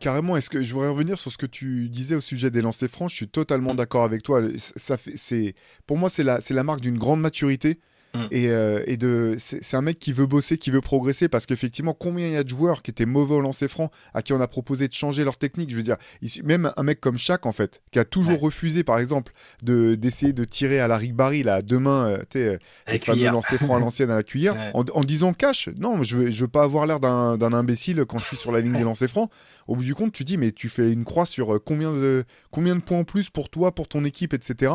Carrément, 0.00 0.36
est-ce 0.36 0.48
que 0.48 0.62
je 0.62 0.72
voudrais 0.72 0.88
revenir 0.88 1.18
sur 1.18 1.30
ce 1.30 1.36
que 1.36 1.46
tu 1.46 1.88
disais 1.88 2.14
au 2.14 2.20
sujet 2.20 2.50
des 2.50 2.62
lancers 2.62 2.88
francs 2.88 3.10
Je 3.10 3.16
suis 3.16 3.28
totalement 3.28 3.74
d'accord 3.74 4.04
avec 4.04 4.22
toi. 4.22 4.42
Ça 4.56 4.96
fait, 4.96 5.16
c'est, 5.16 5.54
pour 5.86 5.98
moi, 5.98 6.08
c'est 6.08 6.24
la, 6.24 6.40
c'est 6.40 6.54
la 6.54 6.62
marque 6.62 6.80
d'une 6.80 6.98
grande 6.98 7.20
maturité. 7.20 7.78
Mm. 8.16 8.28
Euh, 8.32 8.82
et, 8.86 8.96
de, 8.96 9.36
c'est 9.38 9.76
un 9.76 9.82
mec 9.82 9.98
qui 9.98 10.12
veut 10.12 10.26
bosser, 10.26 10.58
qui 10.58 10.70
veut 10.70 10.80
progresser, 10.80 11.28
parce 11.28 11.46
qu'effectivement, 11.46 11.94
combien 11.94 12.26
il 12.26 12.32
y 12.32 12.36
a 12.36 12.44
de 12.44 12.48
joueurs 12.48 12.82
qui 12.82 12.90
étaient 12.90 13.06
mauvais 13.06 13.34
au 13.34 13.40
lancer 13.40 13.68
franc, 13.68 13.90
à 14.14 14.22
qui 14.22 14.32
on 14.32 14.40
a 14.40 14.48
proposé 14.48 14.88
de 14.88 14.92
changer 14.92 15.24
leur 15.24 15.36
technique 15.36 15.70
Je 15.70 15.76
veux 15.76 15.82
dire, 15.82 15.96
même 16.44 16.72
un 16.76 16.82
mec 16.82 17.00
comme 17.00 17.18
Shaq, 17.18 17.46
en 17.46 17.52
fait, 17.52 17.82
qui 17.90 17.98
a 17.98 18.04
toujours 18.04 18.40
refusé, 18.40 18.84
par 18.84 18.98
exemple, 18.98 19.32
d'essayer 19.62 20.32
de, 20.32 20.44
tirer 20.44 20.80
à 20.80 20.88
la 20.88 20.96
Rick 20.96 21.14
Barry, 21.14 21.42
là, 21.42 21.60
mains, 21.78 22.06
euh, 22.06 22.18
tu 22.30 22.38
sais, 22.38 22.58
le 22.86 22.98
fameux 22.98 23.30
lancer 23.30 23.58
franc 23.58 23.76
à 23.76 23.80
l'ancienne 23.80 24.10
à 24.10 24.14
la 24.14 24.22
cuillère, 24.22 24.54
en, 24.74 25.00
disant 25.02 25.32
cash. 25.32 25.68
Non, 25.76 26.02
je 26.02 26.16
veux, 26.16 26.30
je 26.30 26.40
veux 26.42 26.48
pas 26.48 26.62
avoir 26.62 26.86
l'air 26.86 27.00
d'un 27.00 27.52
imbécile 27.52 28.04
quand 28.08 28.18
je 28.18 28.24
suis 28.24 28.36
sur 28.36 28.52
la 28.52 28.60
ligne 28.60 28.72
des 28.76 28.84
lancers 28.84 29.08
francs. 29.08 29.30
Au 29.68 29.76
bout 29.76 29.82
du 29.82 29.94
compte, 29.94 30.12
tu 30.12 30.24
dis, 30.24 30.36
mais 30.36 30.52
tu 30.52 30.68
fais 30.68 30.92
une 30.92 31.04
croix 31.04 31.26
sur 31.26 31.54
euh, 31.54 31.62
combien 31.64 31.92
de, 31.92 32.24
combien 32.50 32.76
de 32.76 32.80
points 32.80 32.98
en 32.98 33.04
plus 33.04 33.30
pour 33.30 33.50
toi, 33.50 33.74
pour 33.74 33.88
ton 33.88 34.04
équipe, 34.04 34.32
etc. 34.32 34.72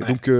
Et 0.00 0.04
donc, 0.04 0.30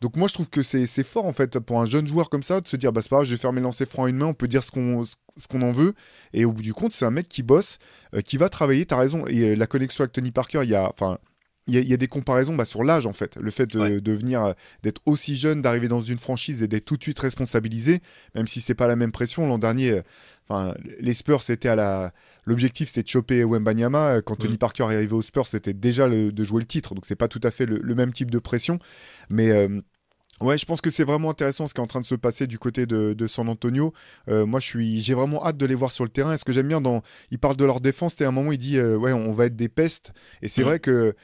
donc, 0.00 0.16
moi, 0.16 0.26
je 0.28 0.34
trouve 0.34 0.48
que 0.48 0.62
c'est 0.62 1.04
fort, 1.04 1.24
en 1.24 1.32
fait, 1.32 1.58
pour 1.60 1.80
un 1.80 1.86
jeune 1.86 1.93
joueur 2.06 2.30
comme 2.30 2.42
ça, 2.42 2.60
de 2.60 2.68
se 2.68 2.76
dire, 2.76 2.92
bah 2.92 3.02
c'est 3.02 3.08
pas 3.08 3.16
grave, 3.16 3.26
je 3.26 3.32
vais 3.32 3.40
faire 3.40 3.52
mes 3.52 3.60
lancers 3.60 3.88
francs 3.88 4.08
une 4.08 4.16
main, 4.16 4.26
on 4.26 4.34
peut 4.34 4.48
dire 4.48 4.62
ce 4.62 4.70
qu'on 4.70 5.04
ce 5.36 5.48
qu'on 5.48 5.62
en 5.62 5.72
veut. 5.72 5.94
Et 6.32 6.44
au 6.44 6.52
bout 6.52 6.62
du 6.62 6.74
compte, 6.74 6.92
c'est 6.92 7.04
un 7.04 7.10
mec 7.10 7.28
qui 7.28 7.42
bosse, 7.42 7.78
euh, 8.14 8.20
qui 8.20 8.36
va 8.36 8.48
travailler, 8.48 8.86
t'as 8.86 8.96
raison. 8.96 9.26
Et 9.26 9.50
euh, 9.50 9.54
la 9.54 9.66
connexion 9.66 10.02
avec 10.02 10.12
Tony 10.12 10.30
Parker, 10.30 10.60
il 10.64 10.70
y 10.70 10.74
a, 10.74 10.88
enfin, 10.88 11.18
il 11.66 11.78
y, 11.78 11.94
a 11.94 11.96
des 11.96 12.08
comparaisons 12.08 12.54
bah, 12.54 12.66
sur 12.66 12.84
l'âge 12.84 13.06
en 13.06 13.14
fait. 13.14 13.36
Le 13.36 13.50
fait 13.50 13.66
de, 13.74 14.12
venir, 14.12 14.44
euh, 14.44 14.52
d'être 14.82 15.00
aussi 15.06 15.34
jeune, 15.34 15.62
d'arriver 15.62 15.88
dans 15.88 16.02
une 16.02 16.18
franchise 16.18 16.62
et 16.62 16.68
d'être 16.68 16.84
tout 16.84 16.98
de 16.98 17.02
suite 17.02 17.18
responsabilisé, 17.18 18.00
même 18.34 18.46
si 18.46 18.60
c'est 18.60 18.74
pas 18.74 18.86
la 18.86 18.96
même 18.96 19.12
pression. 19.12 19.46
L'an 19.48 19.56
dernier, 19.56 20.02
enfin, 20.46 20.74
les 21.00 21.14
Spurs 21.14 21.40
c'était 21.40 21.70
à 21.70 21.74
la, 21.74 22.12
l'objectif 22.44 22.88
c'était 22.88 23.02
de 23.02 23.08
choper 23.08 23.44
Wembanyama. 23.44 24.20
Quand 24.20 24.36
Tony 24.36 24.58
Parker 24.58 24.84
est 24.90 24.96
arrivé 24.96 25.14
aux 25.14 25.22
Spurs, 25.22 25.46
c'était 25.46 25.72
déjà 25.72 26.06
de 26.06 26.44
jouer 26.44 26.60
le 26.60 26.66
titre, 26.66 26.94
donc 26.94 27.06
c'est 27.06 27.16
pas 27.16 27.28
tout 27.28 27.40
à 27.42 27.50
fait 27.50 27.64
le, 27.64 27.94
même 27.94 28.12
type 28.12 28.30
de 28.30 28.38
pression, 28.38 28.78
mais 29.30 29.50
Ouais, 30.40 30.58
je 30.58 30.66
pense 30.66 30.80
que 30.80 30.90
c'est 30.90 31.04
vraiment 31.04 31.30
intéressant 31.30 31.66
ce 31.66 31.74
qui 31.74 31.80
est 31.80 31.84
en 31.84 31.86
train 31.86 32.00
de 32.00 32.06
se 32.06 32.14
passer 32.14 32.46
du 32.46 32.58
côté 32.58 32.86
de, 32.86 33.26
San 33.26 33.48
Antonio. 33.48 33.92
Euh, 34.28 34.46
moi, 34.46 34.60
je 34.60 34.66
suis, 34.66 35.00
j'ai 35.00 35.14
vraiment 35.14 35.44
hâte 35.44 35.56
de 35.56 35.66
les 35.66 35.74
voir 35.74 35.92
sur 35.92 36.04
le 36.04 36.10
terrain. 36.10 36.34
Et 36.34 36.36
ce 36.36 36.44
que 36.44 36.52
j'aime 36.52 36.68
bien, 36.68 36.80
dans, 36.80 37.02
il 37.30 37.38
parle 37.38 37.56
de 37.56 37.64
leur 37.64 37.80
défense. 37.80 38.20
Et 38.20 38.24
à 38.24 38.28
un 38.28 38.32
moment, 38.32 38.52
il 38.52 38.58
dit, 38.58 38.78
euh, 38.78 38.96
ouais, 38.96 39.12
on 39.12 39.32
va 39.32 39.46
être 39.46 39.56
des 39.56 39.68
pestes. 39.68 40.12
Et 40.42 40.48
c'est 40.48 40.62
vrai 40.62 40.80
que 40.80 41.14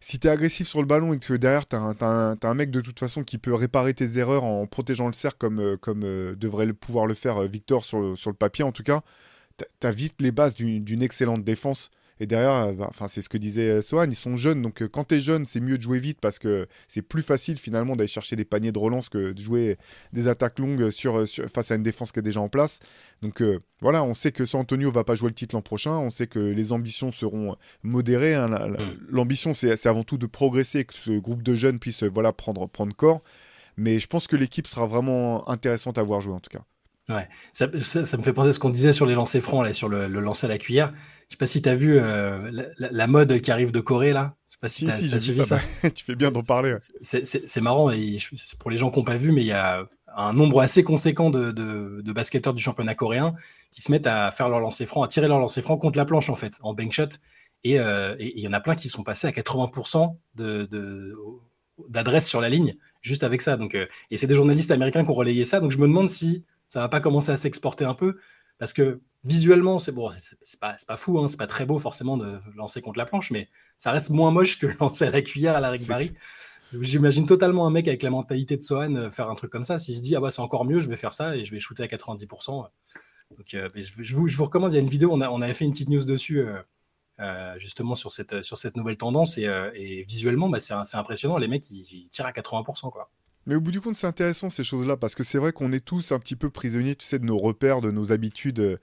si 0.00 0.18
tu 0.18 0.28
es 0.28 0.30
agressif 0.30 0.68
sur 0.68 0.80
le 0.80 0.86
ballon 0.86 1.12
et 1.12 1.18
que 1.18 1.34
derrière, 1.34 1.66
tu 1.66 1.76
as, 1.76 2.36
un 2.42 2.54
mec 2.54 2.70
de 2.70 2.80
toute 2.80 3.00
façon 3.00 3.24
qui 3.24 3.38
peut 3.38 3.54
réparer 3.54 3.94
tes 3.94 4.18
erreurs 4.18 4.44
en 4.44 4.66
protégeant 4.66 5.06
le 5.06 5.12
cercle 5.12 5.38
comme, 5.38 5.60
euh, 5.60 5.76
comme 5.76 6.00
devrait 6.36 6.66
le, 6.66 6.74
pouvoir 6.74 7.06
le 7.06 7.14
faire 7.14 7.42
Victor 7.42 7.84
sur, 7.84 8.16
sur 8.16 8.30
le 8.30 8.36
papier, 8.36 8.64
en 8.64 8.72
tout 8.72 8.82
cas, 8.82 9.02
tu 9.80 9.86
as 9.86 9.90
vite 9.90 10.14
les 10.20 10.30
bases 10.30 10.54
d'une 10.54 11.02
excellente 11.02 11.42
défense. 11.42 11.90
Et 12.20 12.26
derrière, 12.26 12.52
euh, 12.52 12.72
bah, 12.72 12.86
enfin, 12.90 13.08
c'est 13.08 13.22
ce 13.22 13.28
que 13.28 13.38
disait 13.38 13.68
euh, 13.68 13.82
Sohan, 13.82 14.04
ils 14.04 14.14
sont 14.14 14.36
jeunes. 14.36 14.62
Donc 14.62 14.82
euh, 14.82 14.88
quand 14.88 15.04
tu 15.04 15.16
es 15.16 15.20
jeune, 15.20 15.46
c'est 15.46 15.60
mieux 15.60 15.76
de 15.78 15.82
jouer 15.82 15.98
vite 15.98 16.18
parce 16.20 16.38
que 16.38 16.66
c'est 16.88 17.02
plus 17.02 17.22
facile 17.22 17.58
finalement 17.58 17.96
d'aller 17.96 18.08
chercher 18.08 18.36
des 18.36 18.44
paniers 18.44 18.72
de 18.72 18.78
relance 18.78 19.08
que 19.08 19.32
de 19.32 19.40
jouer 19.40 19.76
des 20.12 20.28
attaques 20.28 20.58
longues 20.58 20.90
sur, 20.90 21.24
face 21.52 21.70
à 21.70 21.76
une 21.76 21.82
défense 21.82 22.12
qui 22.12 22.18
est 22.18 22.22
déjà 22.22 22.40
en 22.40 22.48
place. 22.48 22.80
Donc 23.22 23.42
voilà, 23.80 24.02
on 24.02 24.14
sait 24.14 24.32
que 24.32 24.44
San 24.44 24.62
Antonio 24.62 24.90
va 24.90 25.04
pas 25.04 25.14
jouer 25.14 25.28
le 25.28 25.34
titre 25.34 25.54
l'an 25.54 25.62
prochain. 25.62 25.92
On 25.92 26.10
sait 26.10 26.26
que 26.26 26.38
les 26.38 26.72
ambitions 26.72 27.12
seront 27.12 27.56
modérées. 27.82 28.34
Hein. 28.34 28.48
Mm. 28.48 28.76
L'ambition, 29.10 29.54
c'est 29.54 29.86
avant 29.86 30.04
tout 30.04 30.18
de 30.18 30.26
progresser, 30.26 30.84
que 30.84 30.94
ce 30.94 31.12
groupe 31.18 31.42
de 31.42 31.54
jeunes 31.54 31.78
puisse 31.78 32.02
voilà, 32.02 32.32
prendre, 32.32 32.66
prendre 32.68 32.94
corps. 32.94 33.22
Mais 33.76 34.00
je 34.00 34.08
pense 34.08 34.26
que 34.26 34.36
l'équipe 34.36 34.66
sera 34.66 34.86
vraiment 34.86 35.48
intéressante 35.48 35.98
à 35.98 36.02
voir 36.02 36.20
jouer 36.20 36.34
en 36.34 36.40
tout 36.40 36.50
cas. 36.50 36.64
Ouais, 37.08 37.28
ça, 37.52 37.66
me 37.66 38.22
fait 38.22 38.32
penser 38.32 38.50
à 38.50 38.52
ce 38.52 38.58
qu'on 38.58 38.70
disait 38.70 38.92
sur 38.92 39.06
les 39.06 39.14
lancers 39.14 39.42
francs, 39.42 39.64
là, 39.64 39.72
sur 39.72 39.88
le, 39.88 40.06
lancer 40.08 40.46
à 40.46 40.48
la 40.48 40.58
cuillère. 40.58 40.92
Je 41.28 41.34
sais 41.34 41.38
pas 41.38 41.46
si 41.46 41.62
tu 41.62 41.68
as 41.68 41.74
vu 41.74 41.98
euh, 41.98 42.50
la, 42.78 43.06
mode 43.06 43.40
qui 43.40 43.50
arrive 43.50 43.72
de 43.72 43.80
Corée, 43.80 44.12
là. 44.12 44.34
Je 44.48 44.52
sais 44.52 44.58
pas 44.60 44.68
si, 44.68 44.84
tu 44.84 45.14
as, 45.14 45.20
suivi 45.20 45.44
ça. 45.44 45.58
tu 45.94 46.04
fais 46.04 46.14
bien 46.14 46.30
d'en 46.30 46.42
parler. 46.42 46.76
C'est 47.00 47.60
marrant, 47.60 47.90
et 47.90 48.18
pour 48.58 48.70
les 48.70 48.76
gens 48.76 48.90
qui 48.90 48.98
n'ont 48.98 49.04
pas 49.04 49.16
vu, 49.16 49.32
mais 49.32 49.42
il 49.42 49.46
y 49.46 49.52
a 49.52 49.86
un 50.16 50.32
nombre 50.32 50.60
assez 50.60 50.82
conséquent 50.82 51.30
de, 51.30 51.50
de, 51.50 52.12
basketteurs 52.12 52.54
du 52.54 52.62
championnat 52.62 52.94
coréen 52.94 53.34
qui 53.70 53.82
se 53.82 53.90
mettent 53.90 54.06
à 54.06 54.30
faire 54.30 54.48
leur 54.48 54.60
lancer 54.60 54.84
franc, 54.84 55.02
à 55.02 55.08
tirer 55.08 55.28
leur 55.28 55.38
lancer 55.38 55.62
franc 55.62 55.78
contre 55.78 55.96
la 55.96 56.04
planche, 56.04 56.28
en 56.28 56.34
fait, 56.34 56.58
en 56.62 56.74
bank 56.74 56.92
shot. 56.92 57.08
Euh, 57.66 58.16
et 58.18 58.38
il 58.38 58.42
y 58.42 58.48
en 58.48 58.52
a 58.52 58.60
plein 58.60 58.74
qui 58.74 58.88
sont 58.88 59.02
passés 59.02 59.26
à 59.26 59.30
80% 59.30 60.16
d'adresse 61.88 62.28
sur 62.28 62.40
la 62.40 62.48
ligne, 62.48 62.76
juste 63.00 63.24
avec 63.24 63.42
ça. 63.42 63.56
Donc, 63.56 63.74
euh, 63.74 63.86
et 64.10 64.16
c'est 64.16 64.26
des 64.26 64.34
journalistes 64.34 64.70
américains 64.70 65.04
qui 65.04 65.10
ont 65.10 65.14
relayé 65.14 65.44
ça. 65.44 65.60
Donc 65.60 65.70
je 65.70 65.78
me 65.78 65.86
demande 65.86 66.08
si 66.08 66.44
ça 66.68 66.80
va 66.80 66.88
pas 66.88 67.00
commencer 67.00 67.32
à 67.32 67.36
s'exporter 67.36 67.84
un 67.84 67.94
peu 67.94 68.18
parce 68.58 68.72
que 68.72 69.00
visuellement, 69.24 69.78
c'est 69.78 69.92
bon, 69.92 70.10
c'est 70.42 70.60
pas, 70.60 70.76
pas 70.86 70.96
fou, 70.96 71.18
hein, 71.18 71.28
c'est 71.28 71.36
pas 71.36 71.46
très 71.46 71.64
beau 71.64 71.78
forcément 71.78 72.16
de 72.16 72.38
lancer 72.54 72.80
contre 72.82 72.98
la 72.98 73.06
planche, 73.06 73.30
mais 73.30 73.48
ça 73.76 73.92
reste 73.92 74.10
moins 74.10 74.30
moche 74.30 74.58
que 74.58 74.66
lancer 74.80 75.06
à 75.06 75.10
la 75.10 75.22
cuillère 75.22 75.56
à 75.56 75.60
la 75.60 75.70
Rick 75.70 75.86
Barry. 75.86 76.12
J'imagine 76.80 77.24
totalement 77.24 77.66
un 77.66 77.70
mec 77.70 77.88
avec 77.88 78.02
la 78.02 78.10
mentalité 78.10 78.56
de 78.56 78.62
Sohan 78.62 78.94
euh, 78.94 79.10
faire 79.10 79.30
un 79.30 79.34
truc 79.34 79.50
comme 79.50 79.64
ça. 79.64 79.78
S'il 79.78 79.96
se 79.96 80.02
dit, 80.02 80.14
ah 80.16 80.20
bah 80.20 80.30
c'est 80.30 80.42
encore 80.42 80.66
mieux, 80.66 80.80
je 80.80 80.88
vais 80.88 80.98
faire 80.98 81.14
ça 81.14 81.34
et 81.34 81.44
je 81.44 81.50
vais 81.50 81.60
shooter 81.60 81.82
à 81.82 81.86
90%. 81.86 82.68
Donc, 83.36 83.54
euh, 83.54 83.68
je, 83.74 84.14
vous, 84.14 84.28
je, 84.28 84.36
vous, 84.36 84.44
recommande, 84.44 84.72
il 84.72 84.76
y 84.76 84.78
a 84.78 84.82
une 84.82 84.88
vidéo, 84.88 85.10
on, 85.12 85.20
a, 85.20 85.30
on 85.30 85.40
avait 85.40 85.54
fait 85.54 85.64
une 85.64 85.72
petite 85.72 85.88
news 85.88 86.04
dessus, 86.04 86.46
euh, 87.20 87.58
justement 87.58 87.94
sur 87.94 88.12
cette, 88.12 88.42
sur 88.42 88.56
cette 88.56 88.76
nouvelle 88.76 88.96
tendance, 88.96 89.38
et, 89.38 90.04
visuellement, 90.06 90.48
bah, 90.48 90.60
c'est 90.60 90.96
impressionnant. 90.96 91.38
Les 91.38 91.48
mecs, 91.48 91.70
ils, 91.70 91.86
ils 91.92 92.08
tirent 92.08 92.26
à 92.26 92.32
80%. 92.32 92.90
Quoi. 92.90 93.10
Mais 93.48 93.56
au 93.56 93.60
bout 93.60 93.72
du 93.72 93.80
compte, 93.80 93.96
c'est 93.96 94.06
intéressant 94.06 94.50
ces 94.50 94.62
choses-là 94.62 94.96
parce 94.96 95.16
que 95.16 95.24
c'est 95.24 95.38
vrai 95.38 95.52
qu'on 95.52 95.72
est 95.72 95.84
tous 95.84 96.12
un 96.12 96.20
petit 96.20 96.36
peu 96.36 96.50
prisonniers, 96.50 96.94
tu 96.94 97.04
sais, 97.04 97.18
de 97.18 97.24
nos 97.24 97.38
repères, 97.38 97.80
de 97.80 97.90
nos 97.90 98.12
habitudes 98.12 98.78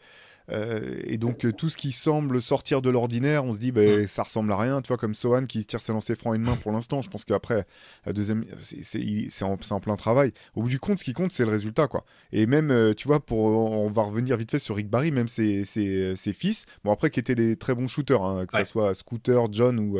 Euh, 0.51 0.99
et 1.05 1.17
donc 1.17 1.45
tout 1.57 1.69
ce 1.69 1.77
qui 1.77 1.91
semble 1.91 2.41
sortir 2.41 2.81
de 2.81 2.89
l'ordinaire, 2.89 3.45
on 3.45 3.53
se 3.53 3.57
dit 3.57 3.71
bah, 3.71 4.07
ça 4.07 4.23
ressemble 4.23 4.51
à 4.51 4.57
rien, 4.57 4.81
tu 4.81 4.89
vois, 4.89 4.97
comme 4.97 5.15
Sohan 5.15 5.45
qui 5.45 5.65
tire 5.65 5.81
ses 5.81 5.91
lancers 5.91 6.15
francs 6.15 6.35
une 6.35 6.43
main 6.43 6.55
pour 6.55 6.71
l'instant. 6.71 7.01
Je 7.01 7.09
pense 7.09 7.25
qu'après, 7.25 7.65
la 8.05 8.13
deuxième, 8.13 8.45
c'est 8.61 9.43
en, 9.43 9.57
en, 9.69 9.79
plein 9.79 9.95
travail. 9.95 10.33
Au 10.55 10.61
bout 10.61 10.69
du 10.69 10.79
compte, 10.79 10.99
ce 10.99 11.03
qui 11.03 11.13
compte, 11.13 11.31
c'est 11.31 11.45
le 11.45 11.51
résultat, 11.51 11.87
quoi. 11.87 12.05
Et 12.31 12.45
même, 12.45 12.93
tu 12.95 13.07
vois, 13.07 13.25
pour, 13.25 13.45
on 13.45 13.89
va 13.89 14.03
revenir 14.03 14.37
vite 14.37 14.51
fait 14.51 14.59
sur 14.59 14.75
Rick 14.75 14.89
Barry, 14.89 15.11
même 15.11 15.27
ses, 15.27 15.65
ses, 15.65 16.15
ses 16.15 16.33
fils, 16.33 16.65
bon 16.83 16.91
après 16.91 17.09
qui 17.09 17.19
étaient 17.19 17.35
des 17.35 17.55
très 17.55 17.73
bons 17.73 17.87
shooters, 17.87 18.23
hein, 18.23 18.45
que 18.45 18.57
ce 18.57 18.63
soit 18.65 18.93
Scooter, 18.93 19.47
John 19.51 19.79
ou, 19.79 19.97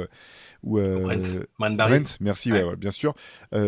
ou 0.65 0.79
Brent. 0.79 2.17
merci, 2.19 2.51
bien 2.77 2.91
sûr. 2.91 3.13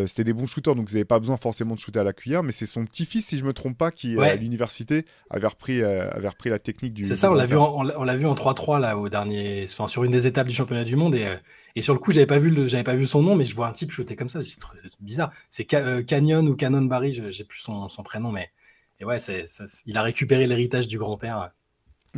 C'était 0.06 0.24
des 0.24 0.34
bons 0.34 0.46
shooters, 0.46 0.76
donc 0.76 0.90
vous 0.90 0.96
n'avez 0.96 1.06
pas 1.06 1.20
besoin 1.20 1.38
forcément 1.38 1.76
de 1.76 1.80
shooter 1.80 2.00
à 2.00 2.04
la 2.04 2.14
cuillère, 2.14 2.44
mais 2.44 2.52
c'est 2.52 2.66
son 2.66 2.86
petit-fils, 2.86 3.26
si 3.26 3.38
je 3.38 3.46
me 3.46 3.54
trompe 3.54 3.78
pas, 3.78 3.92
qui 3.92 4.20
à 4.20 4.36
l'université 4.36 5.06
avait 5.30 5.48
repris, 5.48 5.82
avait 5.84 6.28
repris 6.28 6.50
la 6.50 6.60
technique 6.60 6.94
du. 6.94 7.04
C'est 7.04 7.16
ça, 7.16 7.32
on 7.32 7.36
l'a 7.36 7.46
vu, 7.46 7.56
on 7.56 7.84
l'a 7.84 8.16
vu 8.16 8.26
en 8.26 8.36
3-3 8.36 8.80
là 8.80 8.98
au 8.98 9.10
dernier, 9.10 9.66
sur 9.68 10.04
une 10.04 10.12
des 10.12 10.28
étapes 10.28 10.48
du 10.48 10.54
championnat 10.54 10.84
du 10.84 10.96
monde 10.96 11.16
et, 11.16 11.28
et 11.76 11.82
sur 11.82 11.94
le 11.94 12.00
coup 12.00 12.12
j'avais 12.12 12.26
pas 12.26 12.40
vu 12.40 12.68
j'avais 12.68 12.84
pas 12.84 12.96
vu 12.96 13.06
son 13.06 13.22
nom, 13.22 13.36
mais 13.36 13.46
je 13.46 13.56
vois 13.56 13.68
un 13.68 13.72
type 13.72 13.92
shooter 13.92 14.16
comme 14.16 14.30
ça, 14.30 14.42
c'est 14.42 14.58
bizarre. 15.02 15.32
C'est 15.50 15.66
Canyon 15.66 16.48
ou 16.48 16.56
Cannon 16.56 16.82
Barry, 16.84 17.12
j'ai 17.12 17.44
plus 17.44 17.60
son, 17.60 17.88
son, 17.90 18.04
prénom, 18.04 18.32
mais 18.32 18.50
et 19.00 19.06
ouais, 19.06 19.18
il 19.86 19.98
a 19.98 20.02
récupéré 20.02 20.48
l'héritage 20.48 20.88
du 20.88 20.98
grand-père. 20.98 21.52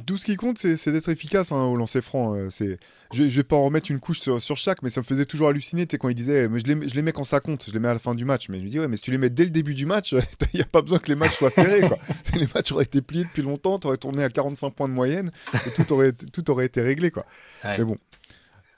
Tout 0.05 0.17
ce 0.17 0.25
qui 0.25 0.35
compte, 0.35 0.57
c'est 0.57 0.91
d'être 0.91 1.09
efficace 1.09 1.51
hein, 1.51 1.63
au 1.65 1.75
lancer 1.75 2.01
franc. 2.01 2.35
Euh, 2.35 2.49
je, 2.49 2.75
je 3.11 3.23
vais 3.27 3.43
pas 3.43 3.55
en 3.55 3.65
remettre 3.65 3.91
une 3.91 3.99
couche 3.99 4.21
sur, 4.21 4.57
chaque, 4.57 4.81
mais 4.81 4.89
ça 4.89 5.01
me 5.01 5.05
faisait 5.05 5.25
toujours 5.25 5.49
halluciner 5.49 5.85
quand 5.87 6.09
il 6.09 6.15
disait 6.15 6.47
mais 6.47 6.59
je, 6.59 6.65
les, 6.65 6.87
je 6.87 6.95
les 6.95 7.01
mets 7.01 7.11
quand 7.11 7.23
ça 7.23 7.39
compte, 7.39 7.65
je 7.67 7.71
les 7.71 7.79
mets 7.79 7.87
à 7.87 7.93
la 7.93 7.99
fin 7.99 8.15
du 8.15 8.25
match. 8.25 8.49
Mais 8.49 8.57
je 8.57 8.63
lui 8.63 8.69
dis 8.69 8.79
ouais, 8.79 8.87
mais 8.87 8.97
si 8.97 9.03
tu 9.03 9.11
les 9.11 9.17
mets 9.17 9.29
dès 9.29 9.43
le 9.43 9.49
début 9.49 9.73
du 9.73 9.85
match, 9.85 10.13
il 10.53 10.57
n'y 10.57 10.61
a 10.61 10.65
pas 10.65 10.81
besoin 10.81 10.99
que 10.99 11.07
les 11.07 11.15
matchs 11.15 11.37
soient 11.37 11.49
serrés. 11.49 11.81
les 12.35 12.47
matchs 12.53 12.71
auraient 12.71 12.85
été 12.85 13.01
pliés 13.01 13.23
depuis 13.23 13.41
longtemps, 13.41 13.79
tu 13.79 13.87
aurais 13.87 13.97
tourné 13.97 14.23
à 14.23 14.29
45 14.29 14.71
points 14.71 14.89
de 14.89 14.93
moyenne, 14.93 15.31
et 15.53 15.71
tout 15.71 15.91
aurait, 15.93 16.13
tout 16.13 16.49
aurait 16.51 16.65
été 16.65 16.81
réglé. 16.81 17.11
Quoi. 17.11 17.25
Mais 17.63 17.83
bon. 17.83 17.97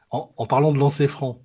En, 0.10 0.30
en 0.36 0.46
parlant 0.46 0.72
de 0.72 0.78
lancer 0.78 1.08
franc, 1.08 1.42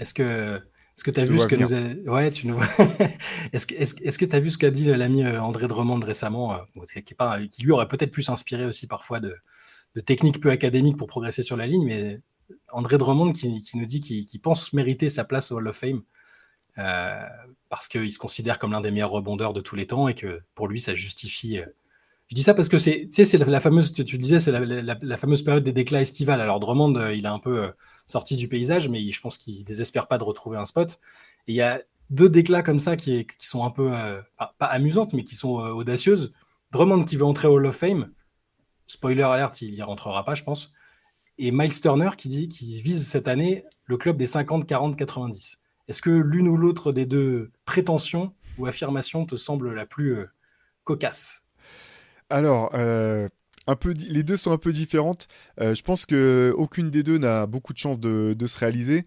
est-ce 0.00 0.14
que 0.14 0.60
est-ce 0.96 1.04
que 1.04 1.10
tu 1.10 1.20
as 1.20 1.26
vu 1.26 1.38
ce 1.38 1.46
que 1.46 1.56
nous 1.56 1.74
a... 1.74 2.10
Ouais, 2.10 2.30
tu 2.30 2.46
nous 2.46 2.58
Est-ce 3.52 3.66
que 3.66 3.74
est-ce, 3.74 4.18
que 4.18 4.24
tu 4.24 4.34
as 4.34 4.40
vu 4.40 4.50
ce 4.50 4.56
qu'a 4.56 4.70
dit 4.70 4.86
l'ami 4.86 5.22
euh, 5.24 5.42
André 5.42 5.68
Dremond 5.68 6.00
récemment, 6.00 6.54
euh, 6.54 7.00
qui, 7.04 7.12
pas, 7.12 7.38
qui, 7.46 7.62
lui 7.62 7.72
aurait 7.72 7.86
peut-être 7.86 8.10
pu 8.10 8.22
s'inspirer 8.22 8.64
aussi 8.64 8.86
parfois 8.86 9.20
de, 9.20 9.36
de, 9.94 10.00
techniques 10.00 10.40
peu 10.40 10.50
académiques 10.50 10.96
pour 10.96 11.06
progresser 11.06 11.42
sur 11.42 11.58
la 11.58 11.66
ligne, 11.66 11.84
mais 11.84 12.20
André 12.72 12.96
Drummond 12.96 13.32
qui, 13.32 13.60
qui 13.60 13.76
nous 13.76 13.84
dit 13.84 14.00
qu'il 14.00 14.40
pense 14.40 14.72
mériter 14.72 15.10
sa 15.10 15.24
place 15.24 15.52
au 15.52 15.56
Hall 15.56 15.68
of 15.68 15.76
Fame 15.76 16.00
euh, 16.78 17.26
parce 17.68 17.88
qu'il 17.88 18.10
se 18.10 18.18
considère 18.18 18.58
comme 18.58 18.72
l'un 18.72 18.80
des 18.80 18.90
meilleurs 18.90 19.10
rebondeurs 19.10 19.52
de 19.52 19.60
tous 19.60 19.76
les 19.76 19.86
temps 19.86 20.08
et 20.08 20.14
que 20.14 20.40
pour 20.54 20.66
lui 20.66 20.80
ça 20.80 20.94
justifie 20.94 21.60
je 22.28 22.34
dis 22.34 22.42
ça 22.42 22.54
parce 22.54 22.68
que 22.68 22.78
c'est, 22.78 23.02
tu 23.02 23.12
sais, 23.12 23.24
c'est 23.24 23.38
la, 23.38 23.60
fameuse, 23.60 23.92
tu, 23.92 24.18
disais, 24.18 24.40
c'est 24.40 24.50
la, 24.50 25.16
fameuse 25.16 25.42
période 25.42 25.62
des 25.62 25.72
déclats 25.72 26.00
estivales. 26.00 26.40
Alors 26.40 26.58
Drummond, 26.58 26.96
euh, 26.96 27.14
il 27.14 27.24
est 27.24 27.28
un 27.28 27.38
peu 27.38 27.64
euh, 27.64 27.70
sorti 28.06 28.34
du 28.36 28.48
paysage, 28.48 28.88
mais 28.88 29.06
je 29.06 29.20
pense 29.20 29.38
qu'il 29.38 29.62
désespère 29.62 30.08
pas 30.08 30.18
de 30.18 30.24
retrouver 30.24 30.58
un 30.58 30.66
spot. 30.66 30.98
Et 31.46 31.52
il 31.52 31.54
y 31.54 31.62
a 31.62 31.80
deux 32.10 32.28
déclats 32.28 32.62
comme 32.62 32.80
ça 32.80 32.96
qui, 32.96 33.26
qui 33.26 33.46
sont 33.46 33.64
un 33.64 33.70
peu, 33.70 33.92
euh, 33.92 34.20
pas, 34.58 34.66
amusantes, 34.66 35.12
mais 35.12 35.22
qui 35.22 35.36
sont 35.36 35.54
audacieuses. 35.54 36.32
Drummond 36.72 37.04
qui 37.04 37.16
veut 37.16 37.24
entrer 37.24 37.46
au 37.46 37.52
Hall 37.52 37.66
of 37.66 37.76
Fame. 37.76 38.10
Spoiler 38.88 39.22
alert, 39.22 39.62
il 39.62 39.74
y 39.74 39.82
rentrera 39.82 40.24
pas, 40.24 40.34
je 40.34 40.42
pense. 40.42 40.72
Et 41.38 41.52
Miles 41.52 41.80
Turner 41.80 42.10
qui 42.16 42.28
dit 42.28 42.48
qu'il 42.48 42.82
vise 42.82 43.06
cette 43.06 43.28
année 43.28 43.64
le 43.84 43.96
club 43.96 44.16
des 44.16 44.26
50, 44.26 44.66
40, 44.66 44.96
90. 44.96 45.58
Est-ce 45.86 46.02
que 46.02 46.10
l'une 46.10 46.48
ou 46.48 46.56
l'autre 46.56 46.90
des 46.90 47.06
deux 47.06 47.52
prétentions 47.66 48.34
ou 48.58 48.66
affirmations 48.66 49.26
te 49.26 49.36
semble 49.36 49.72
la 49.74 49.86
plus 49.86 50.26
cocasse? 50.82 51.45
Alors, 52.30 52.70
euh, 52.74 53.28
un 53.66 53.76
peu, 53.76 53.92
les 53.92 54.22
deux 54.22 54.36
sont 54.36 54.52
un 54.52 54.58
peu 54.58 54.72
différentes. 54.72 55.28
Euh, 55.60 55.74
je 55.74 55.82
pense 55.82 56.06
que 56.06 56.52
aucune 56.56 56.90
des 56.90 57.02
deux 57.02 57.18
n'a 57.18 57.46
beaucoup 57.46 57.72
de 57.72 57.78
chances 57.78 58.00
de, 58.00 58.46
se 58.46 58.58
réaliser. 58.58 59.06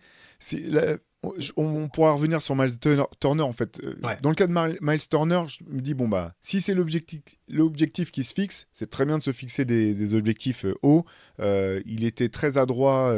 on, 1.57 1.89
pourra 1.89 2.13
revenir 2.13 2.41
sur 2.41 2.55
Miles 2.55 2.79
Turner 3.19 3.43
en 3.43 3.53
fait. 3.53 3.81
Euh, 3.83 3.95
dans 4.21 4.29
le 4.29 4.35
cas 4.35 4.47
de 4.47 4.53
Miles 4.81 5.07
Turner, 5.07 5.43
je 5.47 5.63
me 5.67 5.81
dis 5.81 5.93
bon 5.93 6.07
bah 6.07 6.33
si 6.39 6.61
c'est 6.61 6.73
l'objectif, 6.73 7.21
l'objectif 7.49 8.11
qui 8.11 8.23
se 8.23 8.33
fixe, 8.33 8.67
c'est 8.71 8.89
très 8.89 9.05
bien 9.05 9.17
de 9.17 9.23
se 9.23 9.31
fixer 9.31 9.65
des, 9.65 10.13
objectifs 10.13 10.65
hauts. 10.81 11.05
il 11.39 12.03
était 12.03 12.29
très 12.29 12.57
adroit 12.57 13.13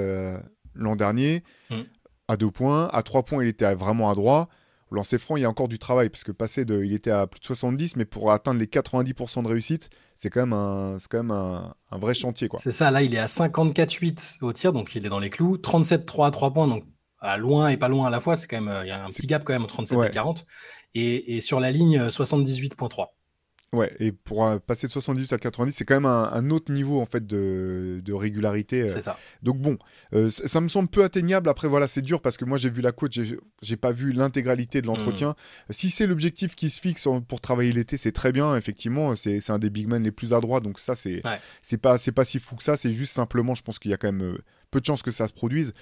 l'an 0.74 0.96
dernier. 0.96 1.44
Mm. 1.70 1.82
À 2.28 2.38
deux 2.38 2.52
points, 2.52 2.88
à 2.94 3.04
trois 3.04 3.24
points, 3.24 3.44
il 3.44 3.50
était 3.50 3.74
vraiment 3.76 4.10
adroit 4.10 4.48
lancer 4.92 5.18
franc, 5.18 5.38
il 5.38 5.42
y 5.42 5.46
a 5.46 5.50
encore 5.50 5.68
du 5.68 5.80
travail 5.80 6.10
parce 6.10 6.24
que 6.24 6.32
passer 6.32 6.66
de, 6.66 6.84
il 6.84 6.94
était 6.94 7.12
à 7.12 7.28
plus 7.28 7.40
de 7.40 7.46
70, 7.46 7.96
mais 7.96 8.06
pour 8.06 8.32
atteindre 8.32 8.60
les 8.60 8.68
90% 8.68 9.44
de 9.44 9.48
réussite, 9.48 9.90
c'est 10.16 10.30
quand 10.30 10.42
même 10.42 10.54
un, 10.54 10.98
quand 11.10 11.24
même 11.24 11.32
un, 11.32 11.74
vrai 11.92 12.14
chantier 12.14 12.48
quoi. 12.48 12.60
C'est 12.62 12.72
ça. 12.72 12.92
Là, 12.92 13.02
il 13.02 13.16
est 13.16 13.20
à 13.20 13.26
54,8 13.26 14.38
au 14.42 14.54
tir, 14.54 14.74
donc 14.74 14.96
il 14.96 15.06
est 15.06 15.10
dans 15.10 15.20
les 15.20 15.30
clous. 15.30 15.58
37,3 15.58 16.28
à 16.28 16.32
3 16.32 16.54
points, 16.54 16.68
donc 16.68 16.84
à 17.20 17.38
loin 17.38 17.70
et 17.70 17.78
pas 17.78 17.88
loin 17.88 18.08
à 18.08 18.10
la 18.10 18.20
fois. 18.20 18.36
C'est 18.36 18.48
quand 18.48 18.62
même, 18.62 18.82
il 18.84 18.88
y 18.88 18.92
a 18.92 19.04
un 19.04 19.10
petit 19.10 19.28
gap 19.28 19.44
quand 19.44 19.54
même 19.54 19.64
entre 19.64 19.76
37 19.76 20.00
et 20.04 20.12
40. 20.12 20.46
Et, 20.94 21.38
et, 21.38 21.42
sur 21.42 21.60
la 21.60 21.72
ligne 21.72 22.08
78,3. 22.08 23.08
Ouais, 23.74 23.96
et 24.02 24.12
pour 24.12 24.46
euh, 24.46 24.60
passer 24.60 24.88
de 24.88 24.92
78 24.92 25.32
à 25.32 25.38
90, 25.38 25.72
c'est 25.72 25.86
quand 25.86 25.96
même 25.96 26.06
un, 26.06 26.50
autre 26.50 26.74
niveau 26.74 27.00
en 27.00 27.06
fait 27.06 27.26
de, 27.26 28.14
régularité. 28.14 28.82
Euh. 28.82 28.88
C'est 28.90 29.00
ça. 29.00 29.18
Donc 29.44 29.60
bon, 29.60 29.78
euh, 30.14 30.30
ça, 30.30 30.60
me 30.60 30.68
semble 30.68 30.90
peu 30.90 31.06
atteignable. 31.06 31.48
Après 31.48 31.70
voilà, 31.70 31.88
c'est 31.88 32.02
dur 32.02 32.22
parce 32.22 32.36
que 32.36 32.44
moi 32.44 32.58
j'ai 32.58 32.70
vu 32.70 32.82
la 32.82 32.92
coach, 32.92 33.18
j'ai 33.62 33.78
pas 33.78 33.94
vu 33.94 34.12
l'intégralité 34.12 34.82
de 34.82 34.88
l'entretien. 34.88 35.30
Hmm. 35.70 35.74
Si 35.74 35.90
c'est 35.90 36.06
l'objectif 36.06 36.54
qui 36.54 36.70
se 36.70 36.82
fixe 36.82 37.08
pour 37.30 37.40
travailler 37.40 37.72
l'été, 37.72 37.96
c'est 37.96 38.12
très 38.12 38.34
bien. 38.34 38.58
Effectivement, 38.58 39.16
c'est 39.16 39.50
un 39.50 39.60
des 39.60 39.70
big 39.70 39.88
men 39.88 40.04
les 40.04 40.12
plus 40.12 40.34
adroits. 40.34 40.60
Donc 40.60 40.78
ça 40.78 40.94
c'est 40.94 41.24
c'est 41.62 41.78
pas 41.78 41.98
c'est 41.98 42.12
pas 42.12 42.26
si 42.26 42.40
fou 42.40 42.58
que 42.58 42.64
ça. 42.64 42.76
C'est 42.76 42.92
juste 42.92 43.14
simplement, 43.14 43.56
je 43.56 43.64
pense 43.64 43.80
qu'il 43.80 43.92
y 43.92 43.94
a 43.94 43.98
quand 43.98 44.12
même 44.12 44.38
peu 44.70 44.82
de 44.82 44.86
chances 44.86 45.02
que 45.02 45.12
ça 45.12 45.28
se 45.28 45.34
produise. 45.34 45.74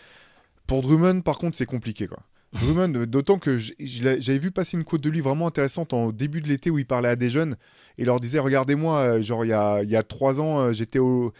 Pour 0.67 0.83
Drummond, 0.83 1.21
par 1.21 1.39
contre, 1.39 1.57
c'est 1.57 1.65
compliqué 1.65 2.05
quoi. 2.05 2.19
Drummond, 2.53 3.05
d'autant 3.05 3.37
que 3.37 3.59
j'avais 3.79 4.39
vu 4.39 4.51
passer 4.51 4.75
une 4.75 4.83
quote 4.83 5.01
de 5.01 5.09
lui 5.09 5.21
vraiment 5.21 5.45
intéressante 5.45 5.93
en 5.93 6.11
début 6.11 6.41
de 6.41 6.47
l'été 6.47 6.71
où 6.71 6.79
il 6.79 6.85
parlait 6.85 7.09
à 7.09 7.15
des 7.15 7.29
jeunes 7.29 7.55
et 7.99 8.05
leur 8.05 8.19
disait 8.19 8.39
Regardez-moi, 8.39 8.97
euh, 8.97 9.21
genre 9.21 9.45
il 9.45 9.49
y 9.49 9.53
a, 9.53 9.83
il 9.83 9.89
y 9.89 9.95
a 9.95 10.01
trois 10.01 10.39
ans, 10.39 10.59
euh, 10.59 10.73
j'étais 10.73 10.97
au, 10.97 11.31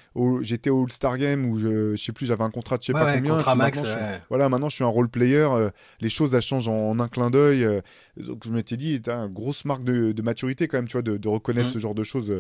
j'étais 0.42 0.70
au 0.70 0.84
All-Star 0.84 1.18
Game 1.18 1.48
où 1.48 1.58
je, 1.58 1.96
je 1.96 2.04
sais 2.04 2.12
plus, 2.12 2.28
j'avais 2.28 2.44
un 2.44 2.52
contrat 2.52 2.78
de 2.78 2.84
je 2.84 2.88
sais 2.88 2.94
pas 2.94 3.16
combien. 3.16 3.34
Contrat 3.38 3.56
max, 3.56 3.84
voilà, 4.30 4.50
maintenant 4.50 4.70
je 4.70 4.76
suis 4.76 4.84
un 4.84 4.88
role 4.88 5.10
player, 5.10 5.48
euh, 5.52 5.70
les 6.00 6.10
choses 6.10 6.36
elles 6.36 6.44
changent 6.44 6.68
en, 6.68 7.00
un 7.00 7.08
clin 7.08 7.32
d'œil. 7.32 7.66
donc 8.18 8.44
je 8.46 8.52
m'étais 8.52 8.78
dit, 8.78 9.02
as 9.08 9.14
une 9.14 9.34
grosse 9.34 9.66
marque 9.66 9.84
de, 9.84 10.22
maturité 10.22 10.68
quand 10.68 10.78
même, 10.78 10.88
tu 10.88 10.94
vois, 10.94 11.02
de, 11.02 11.28
reconnaître 11.28 11.70
mm. 11.70 11.74
ce 11.74 11.80
genre 11.80 11.96
de 11.96 12.04
choses, 12.04 12.32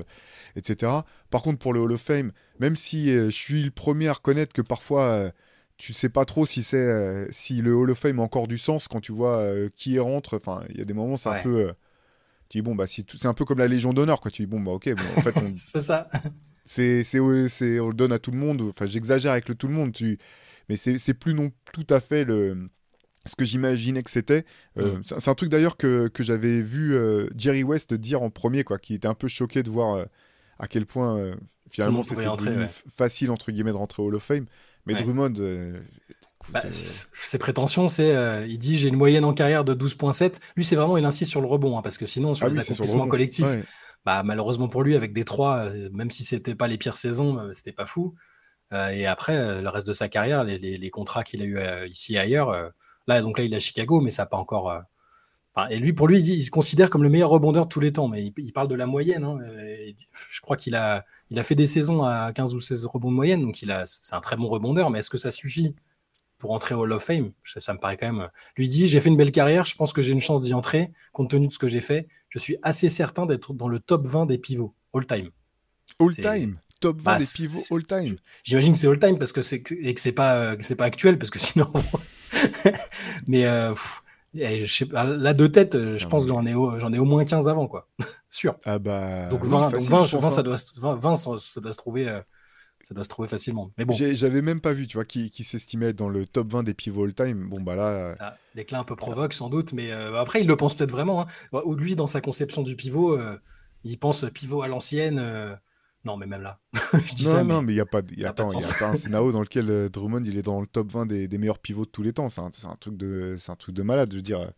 etc. 0.55 0.91
Par 1.31 1.41
contre, 1.41 1.57
pour 1.57 1.73
le 1.73 1.79
Hall 1.79 1.93
of 1.93 2.01
Fame, 2.01 2.33
même 2.59 2.75
si 2.75 3.07
je 3.07 3.29
suis 3.29 3.63
le 3.63 3.71
premier 3.71 4.09
à 4.09 4.13
reconnaître 4.13 4.53
que 4.53 4.61
parfois 4.61 5.31
tu 5.79 5.93
sais 5.93 6.09
pas 6.09 6.25
trop 6.25 6.45
si 6.45 6.61
c'est 6.61 6.75
euh, 6.77 7.25
si 7.31 7.61
le 7.61 7.73
Hall 7.73 7.89
of 7.89 7.97
Fame 7.97 8.19
a 8.19 8.21
encore 8.21 8.49
du 8.49 8.57
sens 8.57 8.89
quand 8.89 8.99
tu 8.99 9.13
vois 9.13 9.37
euh, 9.37 9.69
qui 9.73 9.91
y 9.91 9.99
rentre. 9.99 10.35
Enfin, 10.35 10.61
il 10.69 10.77
y 10.77 10.81
a 10.81 10.83
des 10.83 10.93
moments 10.93 11.15
c'est 11.15 11.29
un 11.29 11.41
peu. 11.41 11.67
Euh, 11.67 11.73
tu 12.49 12.57
dis 12.57 12.61
bon 12.61 12.75
bah 12.75 12.85
si 12.85 13.05
c'est 13.17 13.27
un 13.27 13.33
peu 13.33 13.45
comme 13.45 13.59
la 13.59 13.67
Légion 13.69 13.93
d'honneur 13.93 14.19
quoi. 14.19 14.29
Tu 14.29 14.43
dis 14.43 14.45
bon 14.45 14.59
bah 14.59 14.71
ok. 14.73 14.89
en 15.17 15.21
fait 15.21 15.33
c'est 15.55 15.79
ça. 15.79 16.09
C'est 16.65 17.05
c'est 17.05 17.19
on 17.21 17.87
le 17.87 17.93
donne 17.93 18.11
à 18.11 18.19
tout 18.19 18.31
le 18.31 18.37
monde. 18.37 18.61
Enfin 18.63 18.87
j'exagère 18.87 19.31
avec 19.31 19.47
le 19.47 19.55
tout 19.55 19.67
le 19.67 19.73
monde. 19.73 19.93
Tu 19.93 20.19
mais 20.67 20.75
c'est 20.75 21.13
plus 21.13 21.33
non 21.33 21.49
tout 21.71 21.87
à 21.89 22.01
fait 22.01 22.25
le 22.25 22.69
ce 23.25 23.37
que 23.37 23.45
j'imaginais 23.45 24.03
que 24.03 24.11
c'était. 24.11 24.43
Mm. 24.75 25.01
C'est 25.03 25.29
un 25.29 25.35
truc 25.35 25.49
d'ailleurs 25.49 25.77
que, 25.77 26.09
que 26.09 26.23
j'avais 26.23 26.61
vu 26.61 26.97
Jerry 27.37 27.63
West 27.63 27.93
dire 27.93 28.21
en 28.21 28.29
premier 28.29 28.65
quoi, 28.65 28.79
qui 28.79 28.95
était 28.95 29.07
un 29.07 29.13
peu 29.13 29.29
choqué 29.29 29.63
de 29.63 29.69
voir 29.69 30.05
à 30.57 30.67
quel 30.67 30.85
point 30.85 31.37
finalement 31.69 32.03
c'était 32.03 32.25
facile 32.89 33.31
entre 33.31 33.51
guillemets 33.53 33.71
de 33.71 33.77
rentrer 33.77 34.03
au 34.03 34.07
Hall 34.07 34.15
of 34.15 34.23
Fame. 34.23 34.45
Mais 34.93 35.01
Drummond. 35.01 35.33
Euh, 35.39 35.79
bah, 36.49 36.61
euh, 36.65 36.69
ses 36.69 37.37
prétentions, 37.37 37.87
c'est. 37.87 38.15
Euh, 38.15 38.45
il 38.47 38.57
dit 38.57 38.77
j'ai 38.77 38.89
une 38.89 38.95
moyenne 38.95 39.25
en 39.25 39.33
carrière 39.33 39.63
de 39.63 39.73
12,7. 39.73 40.39
Lui, 40.55 40.65
c'est 40.65 40.75
vraiment, 40.75 40.97
il 40.97 41.05
insiste 41.05 41.31
sur 41.31 41.41
le 41.41 41.47
rebond, 41.47 41.77
hein, 41.77 41.81
parce 41.81 41.97
que 41.97 42.05
sinon, 42.05 42.33
sur 42.35 42.47
ah 42.47 42.49
les 42.49 42.59
accomplissements 42.59 43.07
collectifs, 43.07 43.47
bah, 44.05 44.23
malheureusement 44.23 44.67
pour 44.67 44.83
lui, 44.83 44.95
avec 44.95 45.13
Détroit, 45.13 45.69
même 45.91 46.09
si 46.09 46.23
c'était 46.23 46.55
pas 46.55 46.67
les 46.67 46.77
pires 46.77 46.97
saisons, 46.97 47.51
c'était 47.53 47.73
pas 47.73 47.85
fou. 47.85 48.15
et 48.71 49.05
après, 49.05 49.61
le 49.61 49.69
reste 49.69 49.87
de 49.87 49.93
sa 49.93 50.09
carrière, 50.09 50.43
les, 50.43 50.57
les, 50.57 50.89
contrats 50.89 51.23
qu'il 51.23 51.41
a 51.41 51.45
eu 51.45 51.87
ici 51.87 52.15
et 52.15 52.19
ailleurs, 52.19 52.71
là, 53.07 53.21
donc 53.21 53.37
là, 53.37 53.43
il 53.43 53.53
est 53.53 53.57
à 53.57 53.59
Chicago, 53.59 54.01
mais 54.01 54.09
ça 54.09 54.23
n'a 54.23 54.27
pas 54.27 54.37
encore 54.37 54.81
et 55.69 55.79
lui, 55.79 55.93
pour 55.93 56.07
lui, 56.07 56.19
il, 56.21 56.43
se 56.43 56.51
considère 56.51 56.89
comme 56.89 57.03
le 57.03 57.09
meilleur 57.09 57.29
rebondeur 57.29 57.65
de 57.65 57.69
tous 57.69 57.79
les 57.79 57.91
temps, 57.91 58.07
mais 58.07 58.31
il, 58.37 58.53
parle 58.53 58.67
de 58.67 58.75
la 58.75 58.85
moyenne. 58.85 59.23
Hein, 59.23 59.39
je 60.29 60.41
crois 60.41 60.55
qu'il 60.57 60.75
a, 60.75 61.05
il 61.29 61.39
a 61.39 61.43
fait 61.43 61.55
des 61.55 61.67
saisons 61.67 62.03
à 62.03 62.31
15 62.33 62.55
ou 62.55 62.59
16 62.59 62.85
rebonds 62.85 63.09
de 63.09 63.15
moyenne, 63.15 63.41
donc 63.41 63.61
il 63.61 63.71
a, 63.71 63.85
c'est 63.85 64.13
un 64.13 64.21
très 64.21 64.35
bon 64.35 64.47
rebondeur, 64.47 64.89
mais 64.89 64.99
est-ce 64.99 65.09
que 65.09 65.17
ça 65.17 65.31
suffit 65.31 65.75
pour 66.37 66.51
entrer 66.51 66.75
au 66.75 66.81
Hall 66.81 66.93
of 66.93 67.03
Fame? 67.03 67.31
Ça, 67.43 67.73
me 67.73 67.79
paraît 67.79 67.97
quand 67.97 68.11
même. 68.11 68.29
Lui 68.55 68.69
dit 68.69 68.87
J'ai 68.87 68.99
fait 68.99 69.09
une 69.09 69.17
belle 69.17 69.31
carrière, 69.31 69.65
je 69.65 69.75
pense 69.75 69.93
que 69.93 70.01
j'ai 70.01 70.13
une 70.13 70.19
chance 70.19 70.41
d'y 70.41 70.53
entrer, 70.53 70.91
compte 71.13 71.29
tenu 71.29 71.47
de 71.47 71.53
ce 71.53 71.59
que 71.59 71.67
j'ai 71.67 71.81
fait. 71.81 72.07
Je 72.29 72.39
suis 72.39 72.57
assez 72.61 72.89
certain 72.89 73.25
d'être 73.25 73.53
dans 73.53 73.67
le 73.67 73.79
top 73.79 74.07
20 74.07 74.25
des 74.25 74.37
pivots, 74.37 74.73
all-time. 74.93 75.29
All-time 75.99 76.59
Top 76.79 77.01
20 77.01 77.03
bah, 77.03 77.17
des 77.17 77.25
pivots 77.25 77.75
all-time 77.75 78.15
J'imagine 78.43 78.73
que 78.73 78.79
c'est 78.79 78.87
all-time 78.87 79.17
parce 79.17 79.33
que 79.33 79.41
c'est, 79.41 79.63
et 79.71 79.93
que 79.93 79.99
c'est 79.99 80.13
pas, 80.13 80.55
c'est 80.61 80.75
pas 80.75 80.85
actuel, 80.85 81.17
parce 81.17 81.31
que 81.31 81.39
sinon. 81.39 81.71
mais. 83.27 83.45
Euh, 83.45 83.73
Et 84.35 84.65
je 84.65 84.73
sais 84.73 84.85
pas, 84.85 85.03
là, 85.03 85.33
de 85.33 85.47
tête, 85.47 85.75
je 85.75 86.07
pense 86.07 86.23
que 86.23 86.29
j'en 86.29 86.45
ai, 86.45 86.53
au, 86.53 86.77
j'en 86.79 86.93
ai 86.93 86.99
au 86.99 87.05
moins 87.05 87.25
15 87.25 87.47
avant, 87.47 87.67
quoi. 87.67 87.87
Sûr. 88.29 88.55
Ah 88.65 88.77
bah. 88.77 89.27
Donc 89.29 89.43
20, 89.43 89.71
donc 89.71 89.81
20, 89.81 90.19
20 90.19 90.29
ça, 90.29 90.43
doit, 90.43 90.57
20, 90.77 91.15
ça 91.15 91.61
doit 91.61 91.73
se 91.73 91.77
trouver 91.77 92.21
ça 92.81 92.93
doit 92.93 93.03
se 93.03 93.09
trouver 93.09 93.27
facilement. 93.27 93.71
Mais 93.77 93.85
bon. 93.85 93.93
J'avais 93.93 94.41
même 94.41 94.61
pas 94.61 94.73
vu, 94.73 94.87
tu 94.87 94.97
vois, 94.97 95.05
qui, 95.05 95.29
qui 95.29 95.43
s'estimait 95.43 95.87
être 95.87 95.97
dans 95.97 96.09
le 96.09 96.25
top 96.25 96.51
20 96.51 96.63
des 96.63 96.73
pivots 96.73 97.05
all-time. 97.05 97.49
Bon, 97.49 97.61
bah 97.61 97.75
là. 97.75 98.15
Ça, 98.15 98.37
déclin 98.55 98.79
un 98.79 98.83
peu 98.83 98.95
provoque, 98.95 99.33
sans 99.33 99.49
doute, 99.49 99.73
mais 99.73 99.91
euh, 99.91 100.15
après, 100.15 100.41
il 100.41 100.47
le 100.47 100.55
pense 100.55 100.75
peut-être 100.75 100.91
vraiment. 100.91 101.21
Hein. 101.21 101.61
Lui, 101.77 101.95
dans 101.95 102.07
sa 102.07 102.21
conception 102.21 102.61
du 102.61 102.75
pivot, 102.75 103.17
euh, 103.17 103.37
il 103.83 103.97
pense 103.97 104.25
pivot 104.33 104.61
à 104.61 104.67
l'ancienne. 104.67 105.19
Euh, 106.05 106.09
non, 106.09 106.17
mais 106.17 106.25
même 106.25 106.41
là. 106.41 106.59
je 106.93 107.13
dis 107.13 107.25
non, 107.25 107.31
ça, 107.31 107.43
non, 107.43 107.61
mais 107.61 107.73
il 107.73 107.75
n'y 107.75 107.81
a 107.81 107.85
pas, 107.85 108.01
y 108.15 108.25
a, 108.25 108.29
attends, 108.29 108.49
a 108.49 108.79
pas 108.79 108.89
un 108.89 108.95
scénario 108.97 109.31
dans 109.31 109.41
lequel 109.41 109.89
Drummond 109.89 110.23
il 110.23 110.37
est 110.37 110.41
dans 110.41 110.61
le 110.61 110.67
top 110.67 110.91
20 110.91 111.05
des, 111.05 111.27
des 111.27 111.37
meilleurs 111.37 111.59
pivots 111.59 111.85
de 111.85 111.89
tous 111.91 112.03
les 112.03 112.13
temps. 112.13 112.29
C'est 112.29 112.41
un, 112.41 112.51
un, 112.63 112.75
truc 112.79 112.97
de, 112.97 113.37
un 113.47 113.55
truc 113.55 113.75
de 113.75 113.83
malade. 113.83 114.11
Je 114.11 114.17
veux 114.17 114.23
dire, 114.23 114.51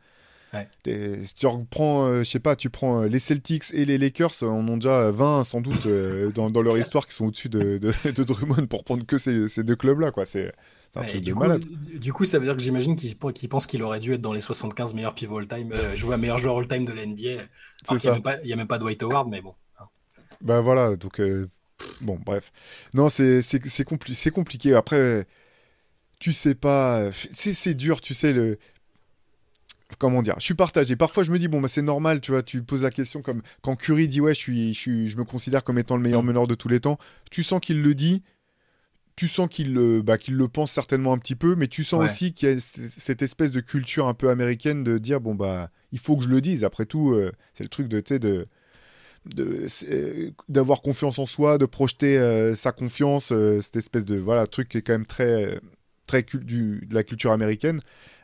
si 0.54 1.34
tu 1.36 1.48
reprends, 1.48 2.06
euh, 2.06 2.20
je 2.20 2.30
sais 2.30 2.40
pas, 2.40 2.56
tu 2.56 2.70
prends 2.70 3.04
euh, 3.04 3.08
les 3.08 3.20
Celtics 3.20 3.74
et 3.74 3.86
les 3.86 3.98
Lakers, 3.98 4.34
on 4.42 4.48
en 4.48 4.68
ont 4.68 4.78
déjà 4.78 5.12
20 5.12 5.44
sans 5.44 5.62
doute 5.62 5.86
euh, 5.86 6.32
dans, 6.36 6.50
leur 6.62 6.78
histoire 6.78 7.08
qui 7.08 7.14
sont 7.14 7.28
au-dessus 7.28 7.50
de, 7.50 7.78
de, 7.78 8.24
Drummond 8.24 8.68
pour 8.68 8.84
prendre 8.84 9.06
que 9.06 9.18
ces, 9.18 9.48
ces 9.48 9.64
deux 9.64 9.76
clubs-là, 9.76 10.12
quoi. 10.12 10.26
C'est 10.26 10.52
un 10.96 11.04
truc 11.06 11.24
de 11.24 11.34
coup, 11.34 11.40
malade. 11.40 11.64
Du 11.96 12.12
coup, 12.12 12.26
ça 12.26 12.38
veut 12.38 12.46
dire 12.46 12.56
que 12.56 12.62
j'imagine 12.62 12.96
qu'il 12.96 13.16
pense 13.18 13.66
qu'il 13.66 13.82
aurait 13.84 14.02
dû 14.02 14.14
être 14.14 14.22
dans 14.22 14.34
les 14.34 14.42
75 14.42 14.94
meilleurs 14.94 15.16
pivots 15.16 15.38
all-time, 15.38 15.74
jouer 15.96 16.16
à 16.16 16.18
meilleur 16.18 16.38
joueur 16.38 16.58
all-time 16.58 16.86
de 16.86 16.92
la 16.92 17.06
NBA. 17.06 17.22
Il 17.22 17.98
n'y 18.44 18.54
a, 18.54 18.56
même 18.56 18.68
pas 18.68 18.78
Dwight 18.78 19.02
Howard, 19.04 19.30
mais 19.30 19.42
bon. 19.42 19.56
Bah 20.42 20.62
voilà, 20.62 20.96
donc 20.96 21.22
bon, 22.02 22.20
bref. 22.24 22.52
Non, 22.94 23.10
c'est 23.10 23.84
compli 23.86 24.16
compliqué. 24.34 24.74
Après, 24.74 25.26
tu 26.20 26.34
sais 26.34 26.56
pas, 26.56 27.10
c'est 27.34 27.74
dur, 27.74 28.02
tu 28.02 28.14
sais 28.14 28.34
le 28.34 28.58
comment 29.98 30.22
dire, 30.22 30.36
je 30.40 30.46
suis 30.46 30.54
partagé. 30.54 30.96
Parfois, 30.96 31.24
je 31.24 31.32
me 31.32 31.40
dis, 31.40 31.48
bon, 31.48 31.62
bah, 31.62 31.68
c'est 31.68 31.82
normal, 31.82 32.22
tu 32.22 32.32
vois, 32.32 32.44
tu 32.44 32.64
poses 32.64 32.84
la 32.84 32.92
question 32.92 33.22
comme 33.22 33.42
quand 33.62 33.76
Curry 33.76 34.08
dit, 34.08 34.22
ouais, 34.22 34.34
je, 34.34 34.40
suis, 34.40 34.74
je, 34.74 35.08
je 35.08 35.18
me 35.18 35.24
considère 35.24 35.64
comme 35.64 35.78
étant 35.78 35.96
le 35.96 36.02
meilleur 36.04 36.24
mm. 36.24 36.28
meneur 36.28 36.48
de 36.48 36.56
tous 36.56 36.70
les 36.70 36.80
temps. 36.80 36.98
Tu 37.30 37.44
sens 37.44 37.60
qu'il 37.60 37.82
le 37.82 37.96
dit, 37.96 38.24
tu 39.16 39.28
sens 39.28 39.48
qu'il 39.50 39.74
le, 39.74 40.02
bah, 40.02 40.18
qu'il 40.18 40.36
le 40.36 40.48
pense 40.48 40.72
certainement 40.72 41.14
un 41.14 41.18
petit 41.18 41.36
peu, 41.36 41.56
mais 41.56 41.68
tu 41.68 41.84
sens 41.84 42.04
aussi 42.04 42.34
qu'il 42.34 42.50
y 42.50 42.52
a 42.54 42.60
cette 42.60 43.22
espèce 43.22 43.52
de 43.52 43.60
culture 43.60 44.08
un 44.08 44.14
peu 44.14 44.30
américaine 44.30 44.84
de 44.84 44.98
dire, 44.98 45.20
bon, 45.20 45.36
bah, 45.36 45.70
il 45.92 46.00
faut 46.00 46.16
que 46.16 46.24
je 46.24 46.30
le 46.30 46.42
dise. 46.42 46.64
Après 46.64 46.86
tout, 46.86 47.12
euh, 47.12 47.32
c'est 47.54 47.64
le 47.64 47.70
truc 47.70 47.88
de, 47.88 48.00
tu 48.00 48.20
euh, 49.38 50.32
d'avoir 50.50 50.82
confiance 50.82 51.20
en 51.20 51.26
soi, 51.26 51.58
de 51.58 51.66
projeter 51.66 52.18
euh, 52.18 52.56
sa 52.56 52.72
confiance, 52.72 53.34
cette 53.62 53.76
espèce 53.76 54.06
de 54.06 54.18
voilà 54.18 54.48
truc 54.48 54.70
qui 54.70 54.78
est 54.78 54.82
quand 54.82 54.94
même 54.94 55.06
très 55.06 55.60
très 56.08 56.24
du, 56.24 56.86
de 56.88 56.94
la 56.94 57.04
culture 57.04 57.32
américaine. 57.32 57.82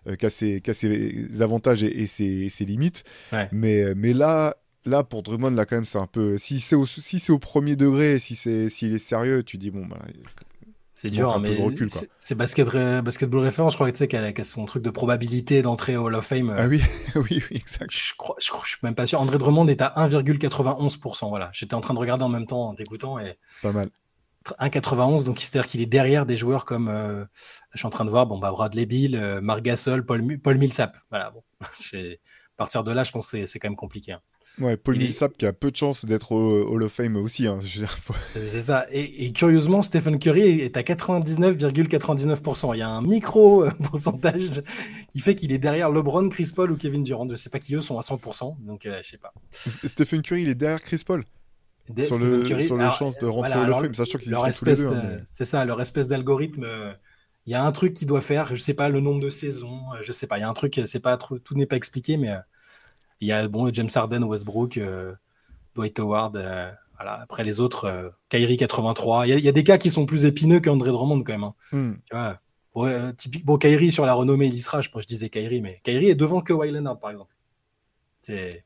Euh, 0.08 0.16
qui, 0.16 0.26
a 0.26 0.30
ses, 0.30 1.42
avantages 1.42 1.84
et, 1.84 2.08
ses, 2.08 2.66
limites. 2.66 3.04
Mais, 3.52 3.94
mais 3.94 4.14
là, 4.14 4.56
là, 4.86 5.04
pour 5.04 5.22
Drummond, 5.22 5.52
là, 5.52 5.66
quand 5.66 5.76
même, 5.76 5.86
c'est 5.86 5.98
un 5.98 6.08
peu. 6.08 6.38
Si 6.38 6.62
c'est 6.62 6.78
au, 6.78 6.86
si 6.86 7.22
au 7.30 7.40
premier 7.40 7.76
degré, 7.76 8.18
si 8.20 8.36
s'il 8.36 8.96
est 8.96 9.00
sérieux, 9.00 9.44
tu 9.44 9.58
dis, 9.58 9.70
bon, 9.70 9.86
bah, 9.86 10.00
c'est 11.00 11.12
dur, 11.12 11.32
hein, 11.32 11.38
mais 11.40 11.56
c'est 12.18 12.34
basket, 12.34 12.68
Basketball 13.04 13.46
Reference, 13.46 13.74
je 13.74 13.78
crois 13.78 13.92
tu 13.92 14.00
sais, 14.00 14.08
qu'elle 14.08 14.26
a, 14.26 14.44
son 14.44 14.66
truc 14.66 14.82
de 14.82 14.90
probabilité 14.90 15.62
d'entrée 15.62 15.96
au 15.96 16.06
Hall 16.06 16.16
of 16.16 16.26
Fame. 16.26 16.52
Ah 16.58 16.66
oui, 16.66 16.82
oui, 17.16 17.44
oui, 17.52 17.58
exact. 17.58 17.92
Je, 17.92 18.16
crois, 18.18 18.36
je, 18.40 18.50
crois, 18.50 18.64
je 18.66 18.70
suis 18.70 18.80
même 18.82 18.96
pas 18.96 19.06
sûr. 19.06 19.22
André 19.22 19.38
Drummond 19.38 19.68
est 19.68 19.84
à 19.84 19.94
1,91%. 19.96 21.30
Voilà. 21.30 21.52
J'étais 21.54 21.76
en 21.76 21.82
train 21.82 21.94
de 21.94 22.00
regarder 22.00 22.24
en 22.24 22.30
même 22.30 22.48
temps 22.48 22.70
en 22.70 22.74
t'écoutant. 22.74 23.20
Et... 23.20 23.38
Pas 23.62 23.74
mal. 23.74 23.92
1,91, 24.60 25.24
donc 25.24 25.38
c'est-à-dire 25.38 25.68
qu'il 25.68 25.82
est 25.82 25.86
derrière 25.86 26.26
des 26.26 26.36
joueurs 26.36 26.66
comme, 26.66 26.88
euh, 26.88 27.26
je 27.74 27.78
suis 27.78 27.86
en 27.86 27.92
train 27.92 28.06
de 28.06 28.10
voir, 28.10 28.26
bon, 28.26 28.40
bah, 28.40 28.50
Bradley 28.50 28.88
Bill, 28.88 29.16
euh, 29.16 29.40
Marc 29.40 29.62
Gasol, 29.62 30.04
Paul, 30.04 30.40
Paul 30.40 30.58
Millsap. 30.58 30.98
Voilà, 31.12 31.30
bon, 31.30 31.44
partir 32.58 32.84
de 32.84 32.92
là, 32.92 33.04
je 33.04 33.12
pense 33.12 33.32
que 33.32 33.46
c'est 33.46 33.60
quand 33.60 33.70
même 33.70 33.76
compliqué. 33.76 34.14
Hein. 34.14 34.22
Ouais, 34.60 34.76
Paul 34.76 34.98
Millsap 34.98 35.38
qui 35.38 35.46
a 35.46 35.54
peu 35.54 35.72
de 35.72 35.76
chance 35.76 36.06
d'être 36.06 36.32
au 36.32 36.68
Hall 36.68 36.84
of 36.84 36.92
Fame 36.92 37.16
aussi. 37.16 37.48
Hein, 37.48 37.60
c'est 38.34 38.62
ça. 38.62 38.86
Et, 38.92 39.32
curieusement, 39.32 39.82
Stephen 39.82 40.20
Curry 40.20 40.62
est 40.62 40.76
à 40.76 40.82
99,99%. 40.82 42.74
Il 42.74 42.80
y 42.80 42.82
a 42.82 42.90
un 42.90 43.02
micro 43.02 43.64
euh, 43.64 43.72
pourcentage 43.84 44.64
qui 45.10 45.20
fait 45.20 45.36
qu'il 45.36 45.52
est 45.52 45.60
derrière 45.60 45.92
LeBron, 45.92 46.28
Chris 46.30 46.52
Paul 46.54 46.72
ou 46.72 46.78
Kevin 46.78 47.04
Durant. 47.04 47.30
Je 47.30 47.36
sais 47.36 47.50
pas 47.50 47.60
qui 47.60 47.76
eux 47.76 47.82
sont 47.82 47.98
à 47.98 48.02
100%, 48.02 48.56
donc 48.66 48.82
je 48.84 49.08
sais 49.08 49.18
pas. 49.18 49.34
Stephen 49.52 50.22
Curry, 50.22 50.42
il 50.44 50.50
est 50.50 50.56
derrière 50.56 50.82
Chris 50.82 51.04
Paul? 51.06 51.24
Sur 52.02 52.20
le, 52.20 52.44
sur 52.44 52.76
le 52.76 52.90
chance 52.90 53.18
de 53.18 53.28
rentrer 53.28 53.54
voilà, 53.54 53.78
au 53.78 53.82
film, 53.82 53.94
sachant 53.94 54.18
qu'ils 54.18 54.34
sont 54.34 54.44
tous 54.44 54.66
les 54.66 54.76
deux. 54.76 54.88
Hein, 54.88 55.20
c'est 55.32 55.46
ça, 55.46 55.64
leur 55.64 55.80
espèce 55.80 56.08
d'algorithme. 56.08 56.66
Euh, 56.66 56.94
il 57.48 57.52
y 57.52 57.56
a 57.56 57.66
un 57.66 57.72
truc 57.72 57.94
qui 57.94 58.06
doit 58.06 58.22
faire, 58.22 58.56
je 58.56 58.62
sais 58.62 58.74
pas 58.74 58.90
le 58.90 59.00
nombre 59.00 59.22
de 59.22 59.30
saisons, 59.30 59.82
euh, 59.94 60.00
je 60.02 60.12
sais 60.12 60.28
pas, 60.28 60.38
il 60.38 60.42
y 60.42 60.44
a 60.44 60.50
un 60.50 60.54
truc, 60.54 60.80
c'est 60.86 61.00
pas 61.00 61.18
tout 61.18 61.56
n'est 61.56 61.66
pas 61.66 61.78
expliqué, 61.78 62.18
mais 62.18 62.32
euh, 62.32 62.40
il 63.22 63.28
y 63.28 63.32
a 63.32 63.48
bon 63.48 63.72
James 63.74 63.90
Harden, 63.94 64.24
Westbrook, 64.24 64.80
Dwight 65.76 66.00
Howard, 66.00 66.34
voilà. 67.00 67.20
Après 67.22 67.44
les 67.44 67.60
autres, 67.60 68.12
Kyrie 68.30 68.58
83. 68.58 69.28
Il 69.28 69.40
y, 69.40 69.50
a 69.50 69.52
des 69.52 69.64
cas 69.64 69.78
qui 69.78 69.90
sont 69.90 70.06
plus 70.06 70.26
épineux 70.26 70.60
qu'André 70.60 70.92
Drummond 70.92 71.24
quand 71.24 71.34
même. 71.34 71.44
Hein. 71.44 71.54
Tu 71.72 72.16
vois, 72.16 72.40
bon, 72.76 73.14
typique, 73.16 73.46
bon, 73.46 73.58
Kyrie 73.58 73.92
sur 73.92 74.06
la 74.06 74.14
renommée, 74.14 74.48
il 74.48 74.54
y 74.54 74.60
sera. 74.60 74.82
Je, 74.82 74.90
je 74.96 75.06
disais 75.08 75.30
Kyrie, 75.30 75.62
mais 75.62 75.80
Kyrie 75.84 76.10
est 76.10 76.16
devant 76.16 76.42
que 76.42 76.54
Leonard 76.54 77.00
par 77.00 77.10
exemple. 77.10 77.36
C'est 78.22 78.66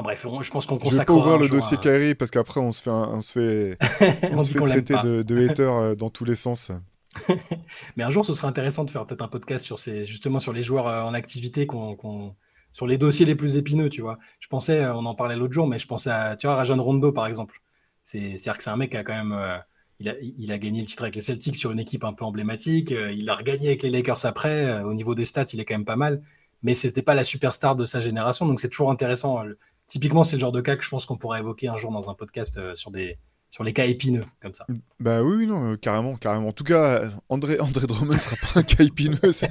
bref, 0.00 0.26
je 0.42 0.50
pense 0.50 0.66
qu'on 0.66 0.78
consacre. 0.78 1.12
Je 1.12 1.18
vais 1.18 1.20
pas 1.20 1.26
ouvrir 1.26 1.38
le 1.38 1.48
dossier 1.48 1.76
Kairi 1.76 2.14
parce 2.14 2.30
qu'après 2.30 2.60
on 2.60 2.72
se 2.72 2.82
fait, 2.82 2.90
on 2.90 3.20
se 3.20 3.32
fait, 3.32 3.78
on, 4.32 4.44
se 4.44 4.52
fait 4.52 4.64
traiter 4.64 4.94
de, 5.02 5.22
de 5.22 5.48
haters 5.48 5.74
euh, 5.74 5.94
dans 5.94 6.08
tous 6.08 6.24
les 6.24 6.36
sens. 6.36 6.70
mais 7.96 8.04
un 8.04 8.10
jour, 8.10 8.24
ce 8.24 8.32
serait 8.32 8.48
intéressant 8.48 8.84
de 8.84 8.90
faire 8.90 9.06
peut-être 9.06 9.22
un 9.22 9.28
podcast 9.28 9.64
sur 9.64 9.78
ces, 9.78 10.04
justement 10.04 10.40
sur 10.40 10.52
les 10.52 10.62
joueurs 10.62 10.86
euh, 10.86 11.02
en 11.02 11.14
activité, 11.14 11.66
qu'on, 11.66 12.34
sur 12.72 12.86
les 12.86 12.98
dossiers 12.98 13.26
les 13.26 13.34
plus 13.34 13.56
épineux, 13.56 13.90
tu 13.90 14.00
vois. 14.00 14.18
Je 14.40 14.48
pensais, 14.48 14.80
euh, 14.80 14.94
on 14.94 15.04
en 15.06 15.14
parlait 15.14 15.36
l'autre 15.36 15.52
jour, 15.52 15.66
mais 15.66 15.78
je 15.78 15.86
pensais 15.86 16.10
à, 16.10 16.36
tu 16.36 16.46
vois, 16.46 16.56
Rajon 16.56 16.82
Rondo 16.82 17.12
par 17.12 17.26
exemple. 17.26 17.60
C'est, 18.02 18.36
c'est-à-dire 18.36 18.58
que 18.58 18.64
c'est 18.64 18.70
un 18.70 18.76
mec 18.76 18.90
qui 18.90 18.96
a 18.96 19.04
quand 19.04 19.14
même, 19.14 19.62
il, 20.00 20.08
a, 20.08 20.14
il, 20.20 20.50
a, 20.50 20.58
gagné 20.58 20.80
le 20.80 20.86
titre 20.86 21.04
avec 21.04 21.14
les 21.14 21.20
Celtics 21.20 21.54
sur 21.54 21.70
une 21.70 21.78
équipe 21.78 22.02
un 22.02 22.12
peu 22.12 22.24
emblématique. 22.24 22.90
il 22.90 23.30
a 23.30 23.34
regagné 23.34 23.68
avec 23.68 23.84
les 23.84 23.90
Lakers 23.90 24.26
après. 24.26 24.82
au 24.82 24.94
niveau 24.94 25.14
des 25.14 25.24
stats, 25.24 25.44
il 25.52 25.60
est 25.60 25.64
quand 25.64 25.74
même 25.74 25.84
pas 25.84 25.94
mal, 25.94 26.20
mais 26.62 26.74
c'était 26.74 27.02
pas 27.02 27.14
la 27.14 27.22
superstar 27.22 27.76
de 27.76 27.84
sa 27.84 28.00
génération. 28.00 28.44
Donc 28.46 28.58
c'est 28.58 28.70
toujours 28.70 28.90
intéressant 28.90 29.44
typiquement, 29.92 30.24
c'est 30.24 30.36
le 30.36 30.40
genre 30.40 30.52
de 30.52 30.62
cas 30.62 30.76
que 30.76 30.82
je 30.82 30.88
pense 30.88 31.04
qu'on 31.04 31.18
pourrait 31.18 31.40
évoquer 31.40 31.68
un 31.68 31.76
jour 31.76 31.92
dans 31.92 32.08
un 32.08 32.14
podcast 32.14 32.56
euh, 32.56 32.74
sur 32.74 32.90
des 32.90 33.18
sur 33.52 33.64
les 33.64 33.74
cas 33.74 33.84
épineux 33.84 34.24
comme 34.40 34.54
ça. 34.54 34.66
Bah 34.98 35.22
oui, 35.22 35.46
non, 35.46 35.72
euh, 35.72 35.76
carrément, 35.76 36.16
carrément. 36.16 36.48
En 36.48 36.52
tout 36.52 36.64
cas, 36.64 37.10
André 37.28 37.60
André 37.60 37.86
Drummond 37.86 38.14
ne 38.14 38.18
sera 38.18 38.36
pas 38.36 38.60
un 38.60 38.62
cas 38.62 38.82
épineux, 38.82 39.20
ça, 39.32 39.46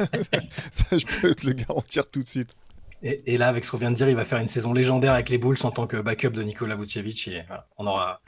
je 0.92 1.22
peux 1.22 1.36
te 1.36 1.46
le 1.46 1.54
garantir 1.54 2.08
tout 2.08 2.24
de 2.24 2.28
suite. 2.28 2.56
Et, 3.04 3.38
là, 3.38 3.48
avec 3.48 3.66
ce 3.66 3.72
qu'on 3.72 3.78
vient 3.78 3.90
de 3.90 3.96
dire, 3.96 4.10
il 4.10 4.16
va 4.16 4.26
faire 4.26 4.40
une 4.40 4.48
saison 4.48 4.74
légendaire 4.74 5.14
avec 5.14 5.30
les 5.30 5.40
Bulls 5.40 5.58
en 5.64 5.72
tant 5.72 5.88
que 5.88 5.98
backup 5.98 6.30
de 6.30 6.44
Nikola 6.44 6.76
Vucevic 6.76 7.28
et 7.30 7.44
on 7.78 7.88
aura 7.88 8.22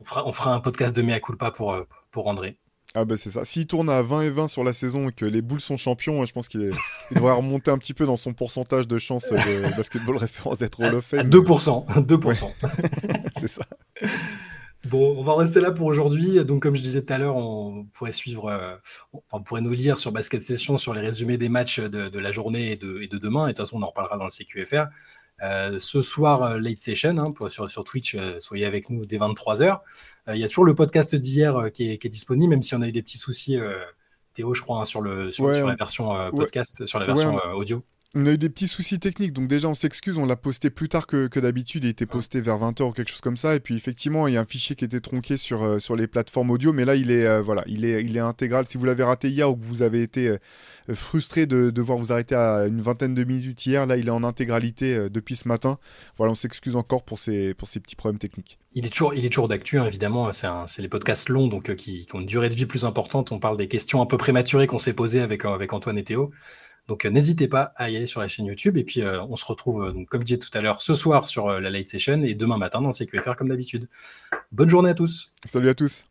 on 0.00 0.04
fera, 0.04 0.26
on 0.26 0.32
fera 0.32 0.54
un 0.54 0.60
podcast 0.60 0.96
de 0.96 1.02
mea 1.02 1.20
culpa 1.20 1.50
pour 1.50 1.72
euh, 1.72 1.84
pour 2.10 2.26
André. 2.26 2.58
Ah 2.94 3.04
bah 3.04 3.16
c'est 3.16 3.30
ça. 3.30 3.44
S'il 3.44 3.66
tourne 3.66 3.88
à 3.88 4.02
20 4.02 4.22
et 4.22 4.30
20 4.30 4.48
sur 4.48 4.64
la 4.64 4.72
saison 4.72 5.10
et 5.10 5.12
que 5.12 5.24
les 5.24 5.42
Bulls 5.42 5.60
sont 5.60 5.76
champions, 5.76 6.24
je 6.26 6.32
pense 6.32 6.48
qu'il 6.48 6.72
devrait 7.12 7.32
remonter 7.32 7.70
un 7.70 7.78
petit 7.78 7.94
peu 7.94 8.04
dans 8.04 8.16
son 8.16 8.32
pourcentage 8.32 8.88
de 8.88 8.98
chance 8.98 9.30
de 9.30 9.76
basketball 9.76 10.16
référence 10.18 10.58
d'être 10.58 10.82
Hall 10.82 10.96
of 10.96 11.04
Fame. 11.04 11.28
2%. 11.28 11.86
2%. 12.04 12.50
c'est 13.40 13.48
ça. 13.48 13.62
Bon, 14.90 15.14
on 15.16 15.22
va 15.22 15.36
rester 15.36 15.60
là 15.60 15.70
pour 15.70 15.86
aujourd'hui. 15.86 16.44
Donc, 16.44 16.62
comme 16.62 16.74
je 16.74 16.82
disais 16.82 17.02
tout 17.02 17.12
à 17.12 17.18
l'heure, 17.18 17.36
on 17.36 17.84
pourrait 17.94 18.10
suivre, 18.10 18.50
euh, 18.50 18.74
on 19.30 19.40
pourrait 19.40 19.60
nous 19.60 19.70
lire 19.70 20.00
sur 20.00 20.10
Basket 20.10 20.42
Session 20.42 20.76
sur 20.76 20.94
les 20.94 21.00
résumés 21.00 21.36
des 21.36 21.48
matchs 21.48 21.78
de, 21.78 22.18
la 22.18 22.32
journée 22.32 22.72
et 22.72 22.76
de, 22.76 23.00
et 23.00 23.06
de, 23.06 23.16
demain. 23.16 23.44
Et 23.44 23.52
de 23.52 23.56
toute 23.56 23.66
façon, 23.66 23.78
on 23.78 23.82
en 23.82 23.86
reparlera 23.86 24.18
dans 24.18 24.24
le 24.24 24.30
CQFR. 24.30 24.86
Euh, 25.42 25.78
ce 25.78 26.02
soir, 26.02 26.42
euh, 26.42 26.58
late 26.58 26.78
session, 26.78 27.16
hein, 27.18 27.32
sur, 27.48 27.70
sur, 27.70 27.84
Twitch, 27.84 28.16
euh, 28.16 28.40
soyez 28.40 28.66
avec 28.66 28.90
nous 28.90 29.06
dès 29.06 29.16
23h. 29.16 29.78
Il 30.32 30.36
y 30.36 30.44
a 30.44 30.48
toujours 30.48 30.64
le 30.64 30.74
podcast 30.74 31.14
d'hier 31.14 31.70
qui, 31.72 31.96
qui, 31.96 32.06
est 32.08 32.10
disponible, 32.10 32.50
même 32.50 32.62
si 32.62 32.74
on 32.74 32.82
a 32.82 32.88
eu 32.88 32.92
des 32.92 33.02
petits 33.02 33.18
soucis, 33.18 33.58
Théo, 34.34 34.54
je 34.54 34.60
crois, 34.60 34.80
hein, 34.80 34.84
sur, 34.84 35.02
le, 35.02 35.30
sur, 35.30 35.46
la 35.46 35.76
version 35.76 36.30
podcast, 36.32 36.84
sur 36.86 36.98
la 36.98 37.06
version 37.06 37.36
audio. 37.54 37.84
On 38.16 38.26
a 38.26 38.32
eu 38.32 38.38
des 38.38 38.48
petits 38.48 38.66
soucis 38.66 38.98
techniques, 38.98 39.32
donc 39.32 39.46
déjà 39.46 39.68
on 39.68 39.74
s'excuse, 39.74 40.18
on 40.18 40.26
l'a 40.26 40.34
posté 40.34 40.68
plus 40.68 40.88
tard 40.88 41.06
que, 41.06 41.38
d'habitude, 41.38 41.84
il 41.84 41.90
était 41.90 42.06
posté 42.06 42.40
vers 42.40 42.58
20h 42.58 42.82
ou 42.82 42.90
quelque 42.90 43.08
chose 43.08 43.20
comme 43.20 43.36
ça, 43.36 43.54
et 43.54 43.60
puis 43.60 43.76
effectivement 43.76 44.26
il 44.26 44.34
y 44.34 44.36
a 44.36 44.40
un 44.40 44.46
fichier 44.46 44.74
qui 44.74 44.84
était 44.84 44.98
tronqué 44.98 45.36
sur, 45.36 45.62
euh, 45.62 45.78
sur 45.78 45.94
les 45.94 46.08
plateformes 46.08 46.50
audio, 46.50 46.72
mais 46.72 46.84
là 46.84 46.96
il 46.96 47.12
est, 47.12 47.24
euh, 47.24 47.40
voilà, 47.40 47.62
il 47.68 47.84
est, 47.84 48.02
il 48.04 48.16
est 48.16 48.20
intégral. 48.20 48.66
Si 48.68 48.78
vous 48.78 48.84
l'avez 48.84 49.04
raté 49.04 49.28
hier 49.28 49.48
ou 49.48 49.54
que 49.54 49.64
vous 49.64 49.82
avez 49.82 50.02
été 50.02 50.26
euh, 50.26 50.38
frustré 50.92 51.46
de 51.46 51.70
devoir 51.70 51.98
vous 51.98 52.10
arrêter 52.10 52.34
à 52.34 52.66
une 52.66 52.80
vingtaine 52.80 53.14
de 53.14 53.22
minutes 53.22 53.64
hier, 53.64 53.86
là 53.86 53.96
il 53.96 54.08
est 54.08 54.10
en 54.10 54.24
intégralité 54.24 55.08
depuis 55.08 55.36
ce 55.36 55.46
matin. 55.46 55.78
Voilà, 56.16 56.32
on 56.32 56.34
s'excuse 56.34 56.74
encore 56.74 57.04
pour 57.04 57.16
ces, 57.16 57.54
pour 57.54 57.68
ces 57.68 57.78
petits 57.78 57.94
problèmes 57.94 58.18
techniques. 58.18 58.58
Il 58.72 58.86
est 58.86 58.90
toujours, 58.90 59.14
il 59.14 59.24
est 59.24 59.28
toujours 59.28 59.46
d'actu, 59.46 59.78
hein, 59.78 59.86
évidemment, 59.86 60.32
c'est 60.32 60.82
les 60.82 60.88
podcasts 60.88 61.28
longs, 61.28 61.46
donc 61.46 61.76
qui, 61.76 62.06
qui, 62.06 62.16
ont 62.16 62.20
une 62.20 62.26
durée 62.26 62.48
de 62.48 62.54
vie 62.54 62.66
plus 62.66 62.84
importante, 62.84 63.30
on 63.30 63.38
parle 63.38 63.56
des 63.56 63.68
questions 63.68 64.02
un 64.02 64.06
peu 64.06 64.16
prématurées 64.16 64.66
qu'on 64.66 64.78
s'est 64.78 64.94
posées 64.94 65.20
avec, 65.20 65.44
avec 65.44 65.72
Antoine 65.72 65.98
et 65.98 66.04
Théo. 66.04 66.32
Donc 66.90 67.04
euh, 67.04 67.10
n'hésitez 67.10 67.46
pas 67.46 67.72
à 67.76 67.88
y 67.88 67.96
aller 67.96 68.06
sur 68.06 68.20
la 68.20 68.26
chaîne 68.26 68.46
YouTube. 68.46 68.76
Et 68.76 68.82
puis 68.82 69.00
euh, 69.00 69.22
on 69.22 69.36
se 69.36 69.44
retrouve, 69.44 69.84
euh, 69.84 70.04
comme 70.10 70.22
je 70.22 70.26
disais 70.26 70.38
tout 70.38 70.50
à 70.52 70.60
l'heure, 70.60 70.82
ce 70.82 70.94
soir 70.94 71.28
sur 71.28 71.60
la 71.60 71.70
Light 71.70 71.88
Session 71.88 72.20
et 72.24 72.34
demain 72.34 72.58
matin 72.58 72.82
dans 72.82 72.88
le 72.88 72.94
CQFR 72.94 73.36
comme 73.36 73.48
d'habitude. 73.48 73.88
Bonne 74.50 74.68
journée 74.68 74.90
à 74.90 74.94
tous. 74.94 75.32
Salut 75.44 75.68
à 75.68 75.74
tous. 75.74 76.09